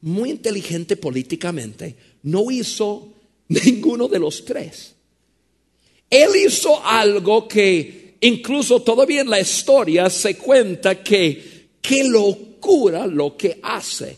muy 0.00 0.30
inteligente 0.30 0.96
políticamente, 0.96 1.96
no 2.22 2.50
hizo 2.50 3.13
Ninguno 3.48 4.08
de 4.08 4.18
los 4.18 4.44
tres. 4.44 4.94
Él 6.08 6.30
hizo 6.46 6.84
algo 6.84 7.48
que 7.48 8.16
incluso 8.20 8.82
todavía 8.82 9.20
en 9.20 9.30
la 9.30 9.40
historia 9.40 10.08
se 10.08 10.36
cuenta 10.36 11.02
que 11.02 11.68
qué 11.80 12.04
locura 12.04 13.06
lo 13.06 13.36
que 13.36 13.58
hace. 13.62 14.16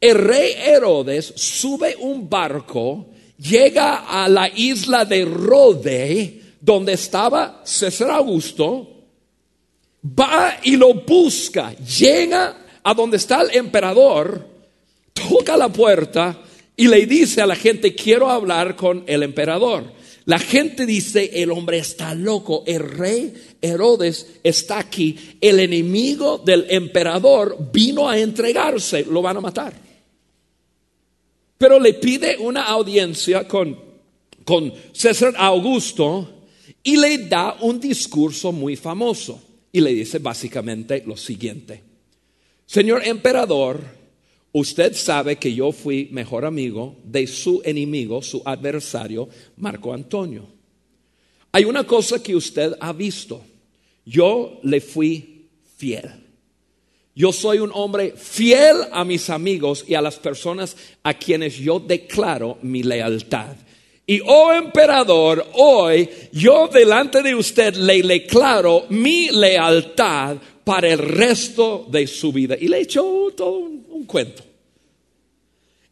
El 0.00 0.16
rey 0.16 0.52
Herodes 0.56 1.32
sube 1.36 1.96
un 1.96 2.28
barco, 2.28 3.06
llega 3.38 4.04
a 4.06 4.28
la 4.28 4.48
isla 4.48 5.04
de 5.04 5.24
Rode, 5.24 6.42
donde 6.60 6.92
estaba 6.92 7.62
César 7.64 8.10
Augusto, 8.10 8.98
va 10.04 10.58
y 10.62 10.76
lo 10.76 10.94
busca, 10.94 11.74
llega 11.74 12.66
a 12.82 12.94
donde 12.94 13.16
está 13.16 13.42
el 13.42 13.56
emperador, 13.56 14.46
toca 15.12 15.56
la 15.56 15.68
puerta 15.68 16.44
y 16.78 16.86
le 16.86 17.06
dice 17.06 17.42
a 17.42 17.46
la 17.46 17.56
gente, 17.56 17.96
quiero 17.96 18.30
hablar 18.30 18.76
con 18.76 19.02
el 19.08 19.24
emperador. 19.24 19.92
La 20.26 20.38
gente 20.38 20.86
dice, 20.86 21.42
el 21.42 21.50
hombre 21.50 21.78
está 21.78 22.14
loco, 22.14 22.62
el 22.68 22.78
rey 22.78 23.34
Herodes 23.60 24.38
está 24.44 24.78
aquí, 24.78 25.18
el 25.40 25.58
enemigo 25.58 26.38
del 26.38 26.66
emperador 26.68 27.56
vino 27.72 28.08
a 28.08 28.16
entregarse, 28.16 29.04
lo 29.10 29.20
van 29.20 29.38
a 29.38 29.40
matar. 29.40 29.74
Pero 31.58 31.80
le 31.80 31.94
pide 31.94 32.36
una 32.38 32.62
audiencia 32.66 33.48
con, 33.48 33.76
con 34.44 34.72
César 34.92 35.34
Augusto 35.36 36.44
y 36.84 36.96
le 36.96 37.18
da 37.26 37.56
un 37.60 37.80
discurso 37.80 38.52
muy 38.52 38.76
famoso 38.76 39.42
y 39.72 39.80
le 39.80 39.92
dice 39.92 40.20
básicamente 40.20 41.02
lo 41.04 41.16
siguiente. 41.16 41.82
Señor 42.66 43.04
emperador, 43.04 43.97
Usted 44.52 44.94
sabe 44.94 45.36
que 45.36 45.52
yo 45.54 45.72
fui 45.72 46.08
mejor 46.10 46.44
amigo 46.44 46.96
de 47.04 47.26
su 47.26 47.60
enemigo, 47.64 48.22
su 48.22 48.42
adversario, 48.44 49.28
Marco 49.56 49.92
Antonio. 49.92 50.48
Hay 51.52 51.64
una 51.64 51.84
cosa 51.84 52.22
que 52.22 52.34
usted 52.34 52.74
ha 52.80 52.92
visto. 52.92 53.42
Yo 54.04 54.60
le 54.62 54.80
fui 54.80 55.48
fiel. 55.76 56.28
Yo 57.14 57.32
soy 57.32 57.58
un 57.58 57.70
hombre 57.74 58.14
fiel 58.16 58.76
a 58.92 59.04
mis 59.04 59.28
amigos 59.28 59.84
y 59.88 59.94
a 59.94 60.00
las 60.00 60.16
personas 60.18 60.76
a 61.02 61.14
quienes 61.14 61.56
yo 61.56 61.80
declaro 61.80 62.58
mi 62.62 62.82
lealtad. 62.82 63.56
Y 64.10 64.22
oh 64.24 64.54
emperador, 64.54 65.48
hoy 65.52 66.08
yo 66.32 66.66
delante 66.66 67.22
de 67.22 67.34
usted 67.34 67.74
le 67.74 68.02
declaro 68.02 68.86
mi 68.88 69.28
lealtad 69.28 70.38
para 70.64 70.88
el 70.88 70.98
resto 70.98 71.86
de 71.90 72.06
su 72.06 72.32
vida. 72.32 72.56
Y 72.58 72.68
le 72.68 72.80
hecho 72.80 73.02
todo 73.36 73.58
un, 73.58 74.06
cuento. 74.06 74.42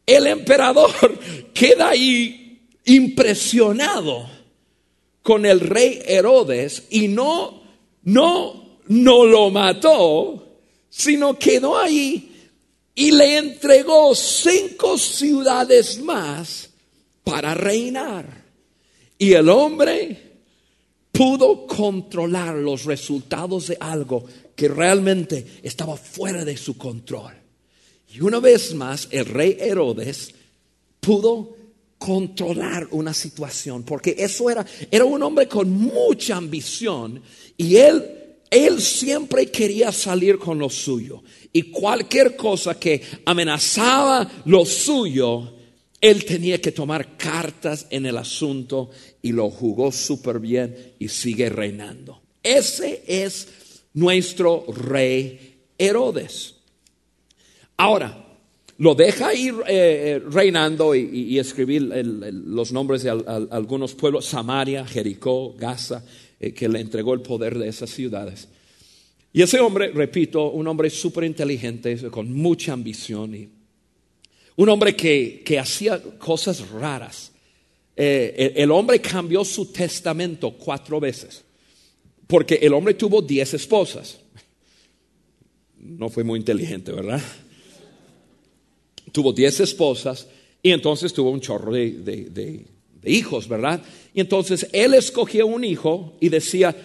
El 0.03 0.25
emperador 0.25 0.89
queda 1.53 1.89
ahí 1.89 2.59
impresionado 2.85 4.27
con 5.21 5.45
el 5.45 5.59
rey 5.59 6.01
Herodes 6.03 6.87
y 6.89 7.09
no, 7.09 7.61
no, 8.01 8.79
no 8.87 9.25
lo 9.25 9.51
mató, 9.51 10.57
sino 10.89 11.37
quedó 11.37 11.77
ahí 11.77 12.31
y 12.95 13.11
le 13.11 13.37
entregó 13.37 14.15
cinco 14.15 14.97
ciudades 14.97 16.01
más 16.01 16.66
para 17.27 17.53
reinar. 17.53 18.45
Y 19.17 19.33
el 19.33 19.49
hombre 19.49 20.39
pudo 21.11 21.67
controlar 21.67 22.55
los 22.55 22.85
resultados 22.85 23.67
de 23.67 23.77
algo 23.81 24.23
que 24.55 24.69
realmente 24.69 25.59
estaba 25.61 25.97
fuera 25.97 26.45
de 26.45 26.55
su 26.55 26.77
control. 26.77 27.33
Y 28.13 28.21
una 28.21 28.39
vez 28.39 28.73
más, 28.73 29.09
el 29.11 29.25
rey 29.25 29.57
Herodes 29.59 30.33
pudo 31.01 31.57
controlar 31.97 32.87
una 32.91 33.13
situación, 33.13 33.83
porque 33.83 34.15
eso 34.17 34.49
era, 34.49 34.65
era 34.89 35.03
un 35.03 35.21
hombre 35.21 35.49
con 35.49 35.69
mucha 35.69 36.37
ambición 36.37 37.21
y 37.57 37.75
él, 37.75 38.05
él 38.49 38.81
siempre 38.81 39.51
quería 39.51 39.91
salir 39.91 40.37
con 40.37 40.59
lo 40.59 40.69
suyo. 40.69 41.23
Y 41.51 41.63
cualquier 41.63 42.37
cosa 42.37 42.79
que 42.79 43.01
amenazaba 43.25 44.29
lo 44.45 44.65
suyo, 44.65 45.56
él 45.99 46.25
tenía 46.25 46.61
que 46.61 46.71
tomar 46.71 47.17
cartas 47.17 47.87
en 47.89 48.05
el 48.05 48.17
asunto 48.17 48.91
y 49.21 49.31
lo 49.31 49.49
jugó 49.49 49.91
súper 49.91 50.39
bien 50.39 50.93
y 50.99 51.07
sigue 51.07 51.49
reinando. 51.49 52.21
Ese 52.43 53.03
es 53.07 53.47
nuestro 53.93 54.65
rey 54.67 55.57
Herodes. 55.77 56.55
Ahora, 57.77 58.25
lo 58.79 58.93
deja 58.93 59.33
ir 59.33 59.55
eh, 59.67 59.67
eh, 59.67 60.23
reinando 60.29 60.93
y, 60.93 61.39
escribir 61.39 61.81
los 61.81 62.71
nombres 62.71 63.03
de 63.03 63.09
algunos 63.09 63.95
pueblos, 63.95 64.25
Samaria, 64.25 64.85
Jericó, 64.85 65.55
Gaza, 65.57 66.03
eh, 66.39 66.53
que 66.53 66.69
le 66.69 66.79
entregó 66.79 67.15
el 67.15 67.21
poder 67.21 67.57
de 67.57 67.67
esas 67.67 67.89
ciudades. 67.89 68.47
Y 69.33 69.41
ese 69.41 69.59
hombre, 69.59 69.91
repito, 69.91 70.51
un 70.51 70.67
hombre 70.67 70.91
súper 70.91 71.23
inteligente, 71.23 71.97
con 72.11 72.31
mucha 72.33 72.73
ambición, 72.73 73.35
y 73.35 73.49
un 74.57 74.69
hombre 74.69 74.95
que, 74.95 75.59
hacía 75.59 76.01
cosas 76.19 76.69
raras. 76.69 77.31
el 77.95 78.69
hombre 78.71 78.99
cambió 78.99 79.45
su 79.45 79.71
testamento 79.71 80.51
cuatro 80.51 80.99
veces. 80.99 81.45
Porque 82.27 82.55
el 82.55 82.73
hombre 82.73 82.93
tuvo 82.93 83.21
diez 83.21 83.53
esposas. 83.53 84.19
No 85.77 86.09
fue 86.09 86.23
muy 86.23 86.39
inteligente, 86.39 86.91
¿verdad? 86.91 87.21
Tuvo 89.11 89.31
diez 89.31 89.59
esposas 89.61 90.27
y 90.61 90.71
entonces 90.71 91.13
tuvo 91.13 91.31
un 91.31 91.39
chorro 91.39 91.71
de, 91.71 92.65
hijos, 93.05 93.47
¿verdad? 93.47 93.81
Y 94.13 94.19
entonces 94.19 94.67
él 94.73 94.93
escogió 94.93 95.47
un 95.47 95.63
hijo 95.63 96.17
y 96.19 96.29
decía, 96.29 96.75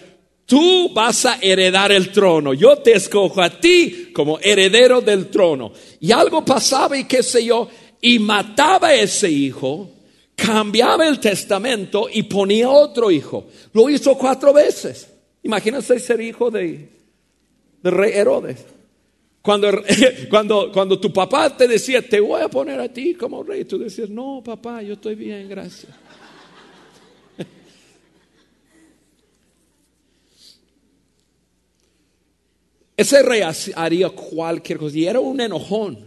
tú 0.45 0.91
vas 0.93 1.25
a 1.25 1.37
heredar 1.41 1.91
el 1.91 2.11
trono, 2.11 2.53
yo 2.53 2.77
te 2.77 2.93
escojo 2.93 3.41
a 3.41 3.49
ti 3.49 4.11
como 4.13 4.39
heredero 4.39 5.01
del 5.01 5.27
trono. 5.27 5.71
Y 5.99 6.11
algo 6.11 6.43
pasaba 6.43 6.97
y 6.97 7.05
qué 7.05 7.23
sé 7.23 7.45
yo, 7.45 7.67
y 8.01 8.19
mataba 8.19 8.89
a 8.89 8.95
ese 8.95 9.29
hijo, 9.31 9.89
cambiaba 10.35 11.07
el 11.07 11.19
testamento 11.19 12.07
y 12.11 12.23
ponía 12.23 12.69
otro 12.69 13.09
hijo. 13.11 13.47
Lo 13.73 13.89
hizo 13.89 14.17
cuatro 14.17 14.53
veces. 14.53 15.09
Imagínense 15.43 15.99
ser 15.99 16.21
hijo 16.21 16.49
de, 16.51 16.89
rey 17.83 18.11
Herodes. 18.13 18.65
Cuando, 19.41 19.69
cuando, 20.29 20.71
cuando 20.71 20.99
tu 20.99 21.11
papá 21.11 21.55
te 21.55 21.67
decía, 21.67 22.01
te 22.01 22.19
voy 22.19 22.41
a 22.41 22.49
poner 22.49 22.79
a 22.79 22.87
ti 22.87 23.13
como 23.13 23.43
rey, 23.43 23.65
tú 23.65 23.77
decías, 23.77 24.09
no, 24.09 24.41
papá, 24.43 24.81
yo 24.81 24.93
estoy 24.93 25.15
bien, 25.15 25.49
gracias. 25.49 25.91
Ese 32.95 33.23
rey 33.23 33.41
haría 33.75 34.09
cualquier 34.09 34.77
cosa 34.77 34.97
y 34.97 35.05
era 35.05 35.19
un 35.19 35.39
enojón. 35.41 35.97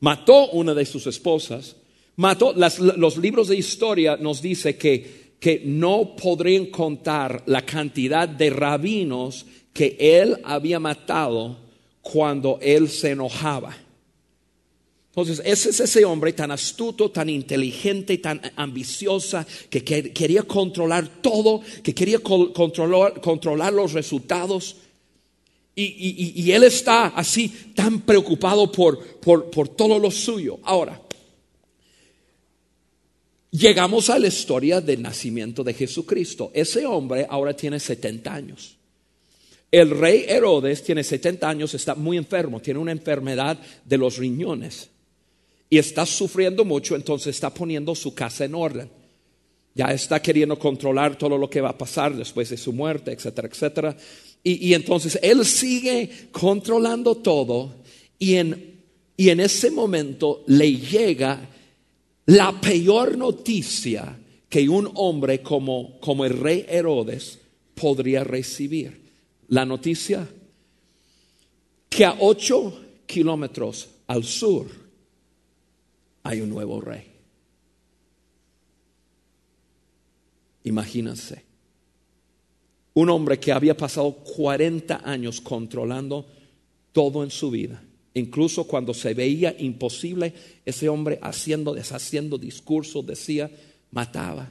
Mató 0.00 0.50
una 0.50 0.74
de 0.74 0.84
sus 0.84 1.06
esposas. 1.06 1.76
Mató, 2.16 2.52
los 2.52 3.16
libros 3.16 3.48
de 3.48 3.56
historia 3.56 4.16
nos 4.16 4.42
dice 4.42 4.76
que, 4.76 5.34
que 5.40 5.62
no 5.64 6.16
podrían 6.16 6.66
contar 6.66 7.42
la 7.46 7.64
cantidad 7.64 8.28
de 8.28 8.50
rabinos 8.50 9.46
que 9.72 9.96
él 9.98 10.38
había 10.44 10.80
matado 10.80 11.56
cuando 12.02 12.58
él 12.60 12.88
se 12.88 13.10
enojaba. 13.10 13.76
Entonces, 15.10 15.42
ese 15.44 15.70
es 15.70 15.80
ese 15.80 16.04
hombre 16.04 16.32
tan 16.32 16.50
astuto, 16.52 17.10
tan 17.10 17.28
inteligente, 17.28 18.18
tan 18.18 18.40
ambiciosa, 18.54 19.46
que 19.68 19.82
quería 19.82 20.42
controlar 20.42 21.08
todo, 21.20 21.60
que 21.82 21.92
quería 21.92 22.20
controlar, 22.20 23.20
controlar 23.20 23.72
los 23.72 23.94
resultados. 23.94 24.76
Y, 25.80 26.50
él 26.50 26.64
está 26.64 27.08
así 27.08 27.48
tan 27.74 28.00
preocupado 28.00 28.70
por, 28.72 28.98
por, 29.20 29.48
por 29.48 29.68
todo 29.68 29.96
lo 29.98 30.10
suyo. 30.10 30.58
Ahora, 30.64 31.00
llegamos 33.52 34.10
a 34.10 34.18
la 34.18 34.26
historia 34.26 34.80
del 34.80 35.02
nacimiento 35.02 35.62
de 35.62 35.74
Jesucristo. 35.74 36.50
Ese 36.52 36.84
hombre 36.84 37.26
ahora 37.30 37.54
tiene 37.54 37.78
70 37.78 38.34
años. 38.34 38.76
El 39.70 39.90
rey 39.90 40.24
Herodes 40.26 40.82
tiene 40.82 41.04
70 41.04 41.48
años, 41.48 41.74
está 41.74 41.94
muy 41.94 42.16
enfermo, 42.16 42.60
tiene 42.60 42.80
una 42.80 42.92
enfermedad 42.92 43.58
de 43.84 43.98
los 43.98 44.16
riñones 44.16 44.88
y 45.70 45.78
está 45.78 46.06
sufriendo 46.06 46.64
mucho, 46.64 46.96
entonces 46.96 47.36
está 47.36 47.52
poniendo 47.52 47.94
su 47.94 48.14
casa 48.14 48.46
en 48.46 48.54
orden. 48.54 48.90
Ya 49.74 49.92
está 49.92 50.20
queriendo 50.20 50.58
controlar 50.58 51.16
todo 51.16 51.38
lo 51.38 51.48
que 51.48 51.60
va 51.60 51.68
a 51.68 51.78
pasar 51.78 52.16
después 52.16 52.48
de 52.48 52.56
su 52.56 52.72
muerte, 52.72 53.12
etcétera, 53.12 53.48
etcétera. 53.48 53.96
Y, 54.42 54.72
entonces 54.72 55.18
él 55.22 55.44
sigue 55.44 56.28
controlando 56.32 57.16
todo 57.16 57.74
y 58.18 58.36
en, 58.36 58.80
y 59.16 59.28
en 59.28 59.40
ese 59.40 59.70
momento 59.70 60.42
le 60.46 60.74
llega 60.74 61.50
la 62.26 62.58
peor 62.58 63.18
noticia 63.18 64.18
que 64.48 64.68
un 64.68 64.90
hombre 64.94 65.42
como, 65.42 65.98
como 66.00 66.24
el 66.24 66.38
rey 66.38 66.64
Herodes 66.68 67.38
podría 67.74 68.24
recibir. 68.24 69.08
La 69.48 69.64
noticia 69.64 70.28
que 71.88 72.04
a 72.04 72.16
ocho 72.20 72.80
kilómetros 73.06 73.88
al 74.06 74.24
sur 74.24 74.66
hay 76.22 76.40
un 76.40 76.50
nuevo 76.50 76.80
rey. 76.80 77.04
Imagínense, 80.64 81.47
un 82.94 83.10
hombre 83.10 83.38
que 83.38 83.52
había 83.52 83.76
pasado 83.76 84.12
40 84.12 85.02
años 85.04 85.40
controlando 85.40 86.26
todo 86.92 87.22
en 87.22 87.30
su 87.30 87.50
vida. 87.50 87.82
Incluso 88.14 88.64
cuando 88.64 88.94
se 88.94 89.14
veía 89.14 89.54
imposible, 89.58 90.34
ese 90.64 90.88
hombre 90.88 91.18
haciendo, 91.22 91.74
deshaciendo 91.74 92.38
discursos, 92.38 93.06
decía, 93.06 93.50
mataba. 93.90 94.50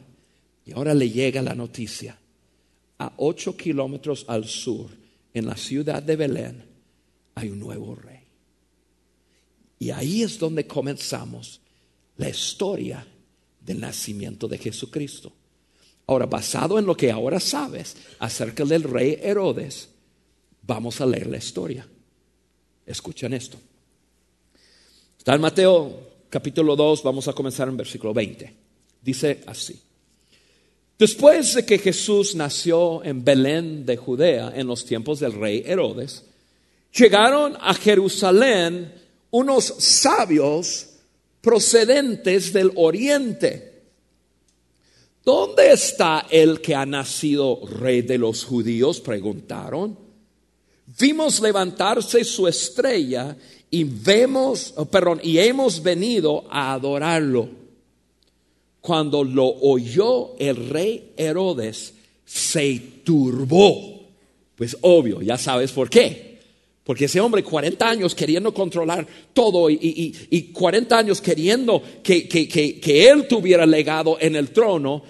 Y 0.65 0.71
ahora 0.71 0.93
le 0.93 1.09
llega 1.09 1.41
la 1.41 1.55
noticia. 1.55 2.17
A 2.99 3.13
ocho 3.17 3.55
kilómetros 3.55 4.25
al 4.27 4.45
sur, 4.45 4.89
en 5.33 5.45
la 5.45 5.57
ciudad 5.57 6.01
de 6.01 6.15
Belén, 6.15 6.63
hay 7.35 7.49
un 7.49 7.59
nuevo 7.59 7.95
rey. 7.95 8.21
Y 9.79 9.91
ahí 9.91 10.23
es 10.23 10.39
donde 10.39 10.65
comenzamos 10.65 11.61
la 12.17 12.29
historia 12.29 13.05
del 13.61 13.79
nacimiento 13.79 14.47
de 14.47 14.57
Jesucristo. 14.57 15.31
Ahora, 16.07 16.25
basado 16.25 16.79
en 16.79 16.85
lo 16.85 16.95
que 16.95 17.11
ahora 17.11 17.39
sabes 17.39 17.95
acerca 18.19 18.63
del 18.63 18.83
rey 18.83 19.19
Herodes, 19.21 19.89
vamos 20.61 21.01
a 21.01 21.05
leer 21.05 21.27
la 21.27 21.37
historia. 21.37 21.85
Escuchen 22.85 23.33
esto. 23.33 23.57
Está 25.17 25.35
en 25.35 25.41
Mateo 25.41 26.07
capítulo 26.29 26.75
2, 26.75 27.03
vamos 27.03 27.27
a 27.27 27.33
comenzar 27.33 27.67
en 27.67 27.77
versículo 27.77 28.13
20. 28.13 28.53
Dice 29.01 29.41
así. 29.45 29.79
Después 30.97 31.53
de 31.53 31.65
que 31.65 31.77
Jesús 31.77 32.33
nació 32.35 33.03
en 33.03 33.23
Belén 33.23 33.85
de 33.85 33.97
Judea 33.97 34.51
en 34.55 34.65
los 34.65 34.85
tiempos 34.85 35.19
del 35.19 35.33
rey 35.33 35.63
Herodes, 35.65 36.23
llegaron 36.91 37.55
a 37.59 37.73
Jerusalén 37.73 38.93
unos 39.29 39.65
sabios 39.77 40.87
procedentes 41.41 42.51
del 42.51 42.71
oriente. 42.75 43.66
¿Dónde 45.27 45.73
está 45.73 46.25
el 46.29 46.61
que 46.61 46.73
ha 46.73 46.85
nacido 46.85 47.59
rey 47.81 48.01
de 48.01 48.17
los 48.17 48.45
judíos? 48.45 49.01
preguntaron. 49.01 49.99
Vimos 50.97 51.41
levantarse 51.41 52.23
su 52.23 52.47
estrella 52.47 53.35
y 53.69 53.83
vemos, 53.83 54.73
oh, 54.77 54.85
perdón, 54.85 55.19
y 55.21 55.37
hemos 55.39 55.83
venido 55.83 56.45
a 56.49 56.71
adorarlo. 56.71 57.49
Cuando 58.79 59.21
lo 59.21 59.47
oyó 59.47 60.29
el 60.39 60.69
rey 60.69 61.11
Herodes, 61.17 61.93
se 62.23 62.81
turbó. 63.03 64.07
Pues 64.55 64.77
obvio, 64.79 65.21
ya 65.21 65.37
sabes 65.37 65.73
por 65.73 65.89
qué 65.89 66.26
porque 66.87 67.03
ese 67.03 67.19
hombre, 67.19 67.43
40 67.43 67.89
años 67.89 68.15
queriendo 68.15 68.53
controlar 68.53 69.05
todo 69.33 69.69
y, 69.69 70.51
40 70.53 70.97
años 70.97 71.19
queriendo 71.19 71.83
que, 72.01 73.09
él 73.11 73.27
tuviera 73.27 73.65
legado 73.65 74.17
en 74.21 74.37
el 74.37 74.51
trono, 74.51 75.03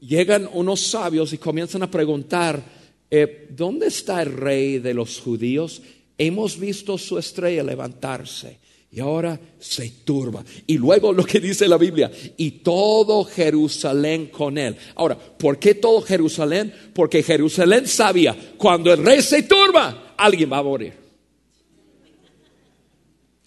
llegan 0.00 0.48
unos 0.52 0.80
sabios 0.80 1.32
y 1.32 1.38
comienzan 1.38 1.82
a 1.82 1.90
preguntar, 1.90 2.62
eh, 3.10 3.48
¿dónde 3.50 3.88
está 3.88 4.22
el 4.22 4.32
rey 4.32 4.78
de 4.78 4.94
los 4.94 5.18
judíos? 5.18 5.82
Hemos 6.16 6.56
visto 6.56 6.96
su 6.96 7.18
estrella 7.18 7.64
levantarse 7.64 8.60
y 8.88 9.00
ahora 9.00 9.40
se 9.58 9.90
turba. 10.04 10.44
Y 10.68 10.78
luego 10.78 11.12
lo 11.12 11.24
que 11.24 11.40
dice 11.40 11.66
la 11.66 11.78
Biblia, 11.78 12.12
y 12.36 12.52
todo 12.52 13.24
Jerusalén 13.24 14.26
con 14.26 14.56
él. 14.56 14.76
Ahora, 14.94 15.18
¿por 15.18 15.58
qué 15.58 15.74
todo 15.74 16.00
Jerusalén? 16.00 16.72
Porque 16.94 17.24
Jerusalén 17.24 17.88
sabía, 17.88 18.36
cuando 18.56 18.92
el 18.92 19.04
rey 19.04 19.20
se 19.20 19.42
turba, 19.42 20.04
alguien 20.16 20.52
va 20.52 20.58
a 20.58 20.62
morir. 20.62 21.06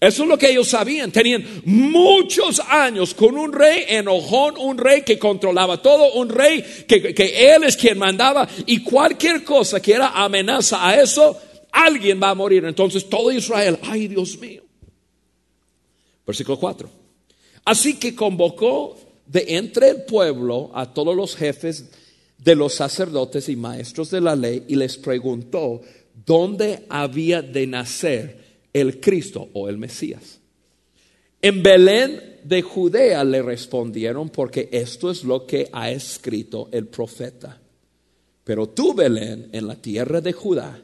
Eso 0.00 0.22
es 0.22 0.28
lo 0.30 0.38
que 0.38 0.50
ellos 0.50 0.68
sabían. 0.68 1.12
Tenían 1.12 1.44
muchos 1.66 2.58
años 2.60 3.12
con 3.12 3.36
un 3.36 3.52
rey 3.52 3.84
enojón, 3.86 4.56
un 4.56 4.78
rey 4.78 5.02
que 5.02 5.18
controlaba 5.18 5.82
todo, 5.82 6.14
un 6.14 6.30
rey 6.30 6.64
que, 6.88 7.12
que, 7.14 7.54
él 7.54 7.64
es 7.64 7.76
quien 7.76 7.98
mandaba 7.98 8.48
y 8.64 8.82
cualquier 8.82 9.44
cosa 9.44 9.80
que 9.80 9.92
era 9.92 10.08
amenaza 10.08 10.88
a 10.88 10.98
eso, 10.98 11.38
alguien 11.70 12.18
va 12.22 12.30
a 12.30 12.34
morir. 12.34 12.64
Entonces 12.64 13.10
todo 13.10 13.30
Israel, 13.30 13.78
ay 13.82 14.08
Dios 14.08 14.38
mío. 14.38 14.62
Versículo 16.26 16.58
4. 16.58 16.88
Así 17.66 17.98
que 17.98 18.14
convocó 18.14 18.96
de 19.26 19.44
entre 19.48 19.90
el 19.90 20.02
pueblo 20.04 20.70
a 20.74 20.94
todos 20.94 21.14
los 21.14 21.36
jefes 21.36 21.90
de 22.38 22.54
los 22.54 22.74
sacerdotes 22.74 23.50
y 23.50 23.56
maestros 23.56 24.10
de 24.10 24.22
la 24.22 24.34
ley 24.34 24.64
y 24.66 24.76
les 24.76 24.96
preguntó 24.96 25.82
dónde 26.24 26.86
había 26.88 27.42
de 27.42 27.66
nacer 27.66 28.40
el 28.72 29.00
Cristo 29.00 29.48
o 29.52 29.68
el 29.68 29.78
Mesías. 29.78 30.40
En 31.42 31.62
Belén 31.62 32.38
de 32.44 32.62
Judea 32.62 33.24
le 33.24 33.42
respondieron 33.42 34.28
porque 34.28 34.68
esto 34.72 35.10
es 35.10 35.24
lo 35.24 35.46
que 35.46 35.68
ha 35.72 35.90
escrito 35.90 36.68
el 36.72 36.86
profeta. 36.86 37.58
Pero 38.44 38.68
tú, 38.68 38.94
Belén, 38.94 39.48
en 39.52 39.66
la 39.66 39.76
tierra 39.76 40.20
de 40.20 40.32
Judá, 40.32 40.80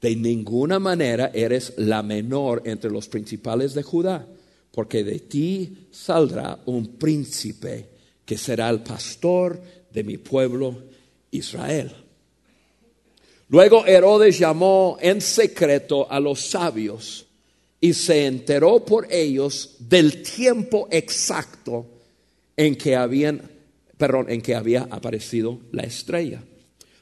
de 0.00 0.16
ninguna 0.16 0.78
manera 0.78 1.30
eres 1.34 1.74
la 1.76 2.02
menor 2.02 2.62
entre 2.64 2.90
los 2.90 3.08
principales 3.08 3.74
de 3.74 3.82
Judá, 3.82 4.26
porque 4.72 5.04
de 5.04 5.18
ti 5.20 5.88
saldrá 5.90 6.58
un 6.66 6.96
príncipe 6.96 7.88
que 8.24 8.38
será 8.38 8.70
el 8.70 8.80
pastor 8.80 9.60
de 9.92 10.04
mi 10.04 10.16
pueblo 10.16 10.84
Israel. 11.30 11.92
Luego 13.50 13.84
Herodes 13.84 14.38
llamó 14.38 14.96
en 15.00 15.20
secreto 15.20 16.10
a 16.10 16.20
los 16.20 16.40
sabios 16.40 17.26
y 17.80 17.94
se 17.94 18.26
enteró 18.26 18.84
por 18.84 19.12
ellos 19.12 19.74
del 19.80 20.22
tiempo 20.22 20.86
exacto 20.92 21.84
en 22.56 22.76
que 22.76 22.94
habían, 22.94 23.42
perdón, 23.96 24.26
en 24.28 24.40
que 24.40 24.54
había 24.54 24.82
aparecido 24.88 25.58
la 25.72 25.82
estrella. 25.82 26.44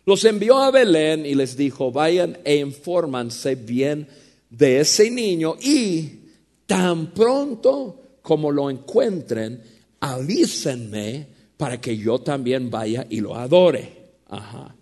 Los 0.06 0.24
envió 0.24 0.56
a 0.56 0.70
Belén 0.70 1.26
y 1.26 1.34
les 1.34 1.54
dijo, 1.54 1.92
vayan 1.92 2.38
e 2.44 2.56
infórmanse 2.56 3.54
bien 3.54 4.08
de 4.48 4.80
ese 4.80 5.10
niño 5.10 5.56
y 5.60 6.20
tan 6.64 7.08
pronto 7.08 8.20
como 8.22 8.50
lo 8.50 8.70
encuentren, 8.70 9.62
avísenme 10.00 11.26
para 11.58 11.78
que 11.78 11.98
yo 11.98 12.20
también 12.20 12.70
vaya 12.70 13.06
y 13.10 13.20
lo 13.20 13.34
adore. 13.34 13.92
Ajá. 14.28 14.77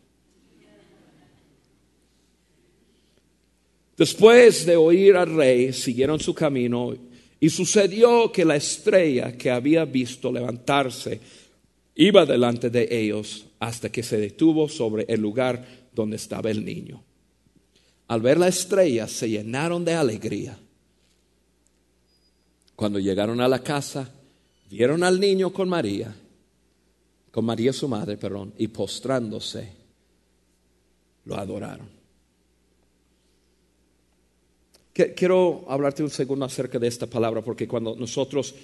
Después 3.96 4.66
de 4.66 4.76
oír 4.76 5.16
al 5.16 5.34
rey, 5.34 5.72
siguieron 5.72 6.20
su 6.20 6.34
camino 6.34 6.94
y 7.40 7.48
sucedió 7.48 8.30
que 8.30 8.44
la 8.44 8.56
estrella 8.56 9.36
que 9.36 9.50
había 9.50 9.84
visto 9.84 10.30
levantarse 10.30 11.20
iba 11.94 12.26
delante 12.26 12.68
de 12.68 12.88
ellos 12.90 13.46
hasta 13.58 13.90
que 13.90 14.02
se 14.02 14.18
detuvo 14.18 14.68
sobre 14.68 15.06
el 15.08 15.20
lugar 15.20 15.88
donde 15.92 16.16
estaba 16.16 16.50
el 16.50 16.64
niño. 16.64 17.02
al 18.08 18.20
ver 18.20 18.38
la 18.38 18.46
estrella, 18.46 19.08
se 19.08 19.28
llenaron 19.28 19.84
de 19.84 19.94
alegría. 19.94 20.56
Cuando 22.76 23.00
llegaron 23.00 23.40
a 23.40 23.48
la 23.48 23.58
casa, 23.60 24.08
vieron 24.70 25.02
al 25.02 25.18
niño 25.18 25.52
con 25.52 25.68
María, 25.68 26.14
con 27.32 27.44
María 27.44 27.72
su 27.72 27.88
madre, 27.88 28.16
perdón, 28.16 28.54
y 28.58 28.68
postrándose, 28.68 29.72
lo 31.24 31.34
adoraron. 31.34 31.88
Quiero 35.14 35.66
hablarte 35.68 36.02
un 36.02 36.08
segundo 36.08 36.46
acerca 36.46 36.78
de 36.78 36.88
esta 36.88 37.06
palabra, 37.06 37.42
porque 37.42 37.68
cuando 37.68 37.94
nosotros, 37.96 38.54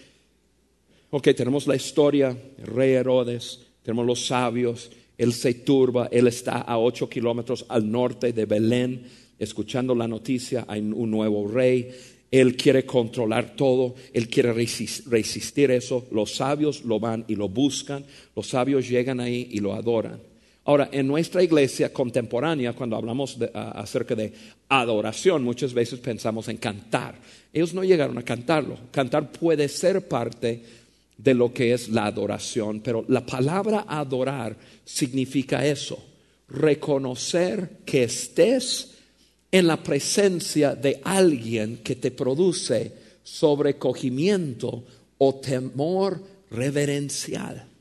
ok, 1.10 1.28
tenemos 1.36 1.66
la 1.66 1.76
historia, 1.76 2.34
el 2.58 2.66
rey 2.66 2.92
Herodes, 2.92 3.60
tenemos 3.82 4.06
los 4.06 4.26
sabios, 4.26 4.90
él 5.18 5.34
se 5.34 5.52
turba, 5.52 6.08
él 6.10 6.26
está 6.26 6.62
a 6.62 6.78
ocho 6.78 7.06
kilómetros 7.06 7.66
al 7.68 7.90
norte 7.90 8.32
de 8.32 8.46
Belén, 8.46 9.06
escuchando 9.38 9.94
la 9.94 10.08
noticia, 10.08 10.64
hay 10.68 10.80
un 10.80 11.10
nuevo 11.10 11.46
rey, 11.48 11.90
él 12.30 12.56
quiere 12.56 12.86
controlar 12.86 13.54
todo, 13.54 13.94
Él 14.14 14.26
quiere 14.26 14.54
resistir 14.54 15.70
eso. 15.70 16.06
Los 16.10 16.34
sabios 16.36 16.82
lo 16.82 16.98
van 16.98 17.26
y 17.28 17.36
lo 17.36 17.50
buscan, 17.50 18.06
los 18.34 18.46
sabios 18.46 18.88
llegan 18.88 19.20
ahí 19.20 19.48
y 19.50 19.58
lo 19.58 19.74
adoran. 19.74 20.31
Ahora, 20.64 20.88
en 20.92 21.08
nuestra 21.08 21.42
iglesia 21.42 21.92
contemporánea, 21.92 22.72
cuando 22.72 22.96
hablamos 22.96 23.36
acerca 23.52 24.14
de 24.14 24.32
adoración, 24.68 25.42
muchas 25.42 25.74
veces 25.74 25.98
pensamos 25.98 26.46
en 26.48 26.58
cantar. 26.58 27.16
Ellos 27.52 27.74
no 27.74 27.82
llegaron 27.82 28.16
a 28.16 28.22
cantarlo. 28.22 28.78
Cantar 28.92 29.32
puede 29.32 29.68
ser 29.68 30.06
parte 30.06 30.62
de 31.18 31.34
lo 31.34 31.52
que 31.52 31.72
es 31.72 31.88
la 31.88 32.06
adoración, 32.06 32.80
pero 32.80 33.04
la 33.08 33.26
palabra 33.26 33.86
adorar 33.88 34.56
significa 34.84 35.66
eso, 35.66 36.02
reconocer 36.48 37.78
que 37.84 38.04
estés 38.04 38.92
en 39.50 39.66
la 39.66 39.82
presencia 39.82 40.74
de 40.74 41.00
alguien 41.04 41.78
que 41.78 41.96
te 41.96 42.10
produce 42.12 42.92
sobrecogimiento 43.22 44.84
o 45.18 45.34
temor 45.34 46.22
reverencial. 46.50 47.71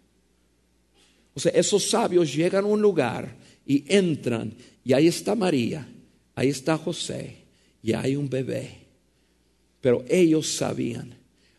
O 1.34 1.40
sea, 1.40 1.52
esos 1.54 1.90
sabios 1.90 2.34
llegan 2.34 2.66
a 2.66 2.68
un 2.68 2.82
lugar 2.82 3.36
y 3.66 3.84
entran 3.88 4.54
y 4.84 4.94
ahí 4.94 5.08
está 5.08 5.36
María, 5.36 5.88
ahí 6.36 6.50
está 6.50 6.78
José 6.78 7.38
y 7.82 7.94
hay 7.94 8.16
un 8.16 8.30
bebé. 8.30 8.80
Pero 9.80 10.04
ellos 10.08 10.48
sabían, 10.48 11.16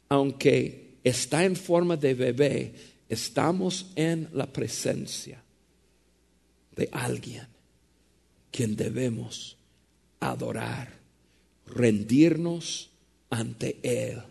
aunque 0.08 0.98
está 1.02 1.44
en 1.44 1.56
forma 1.56 1.96
de 1.96 2.14
bebé, 2.14 2.74
estamos 3.08 3.92
en 3.96 4.28
la 4.32 4.46
presencia 4.46 5.42
de 6.76 6.88
alguien 6.92 7.46
quien 8.50 8.76
debemos 8.76 9.56
adorar, 10.20 10.92
rendirnos 11.66 12.90
ante 13.30 13.78
Él, 13.82 14.22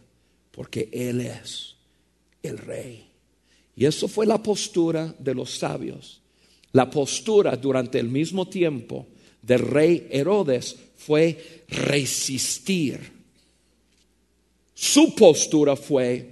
porque 0.52 0.90
Él 0.94 1.22
es 1.22 1.76
el 2.44 2.58
Rey. 2.58 3.11
Y 3.82 3.86
eso 3.88 4.08
fue 4.08 4.28
la 4.28 4.38
postura 4.38 5.12
de 5.18 5.34
los 5.34 5.58
sabios. 5.58 6.22
La 6.72 6.88
postura 6.88 7.58
durante 7.58 7.98
el 7.98 8.10
mismo 8.10 8.48
tiempo 8.48 9.08
del 9.42 9.58
rey 9.58 10.08
Herodes 10.12 10.76
fue 10.98 11.64
resistir. 11.68 13.12
Su 14.76 15.16
postura 15.16 15.76
fue, 15.76 16.32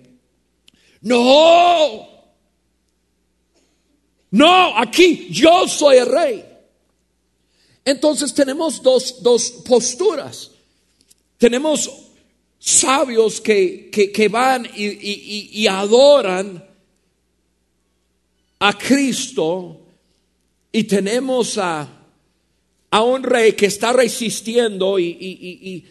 no, 1.02 2.08
no, 4.30 4.78
aquí 4.78 5.30
yo 5.32 5.68
soy 5.68 5.98
el 5.98 6.06
rey. 6.06 6.46
Entonces 7.84 8.32
tenemos 8.32 8.84
dos, 8.84 9.14
posturas. 9.68 10.52
Tenemos 11.40 11.90
sabios 12.60 13.42
que, 13.42 14.30
van 14.32 14.70
y, 14.76 15.66
adoran 15.66 16.69
a 18.60 18.78
Cristo 18.78 19.80
y 20.72 20.84
tenemos 20.84 21.58
a, 21.58 21.88
a 22.92 23.04
un 23.04 23.24
rey 23.24 23.54
que 23.54 23.68
está 23.68 23.94
resistiendo 23.94 25.00
y, 25.00 25.86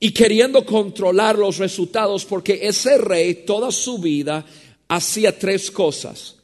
y, 0.00 0.10
queriendo 0.12 0.64
controlar 0.64 1.36
los 1.36 1.58
resultados 1.58 2.24
porque 2.24 2.60
ese 2.62 2.98
rey 2.98 3.42
toda 3.46 3.70
su 3.70 3.98
vida 3.98 4.44
hacía 4.88 5.36
tres 5.36 5.70
cosas. 5.70 6.36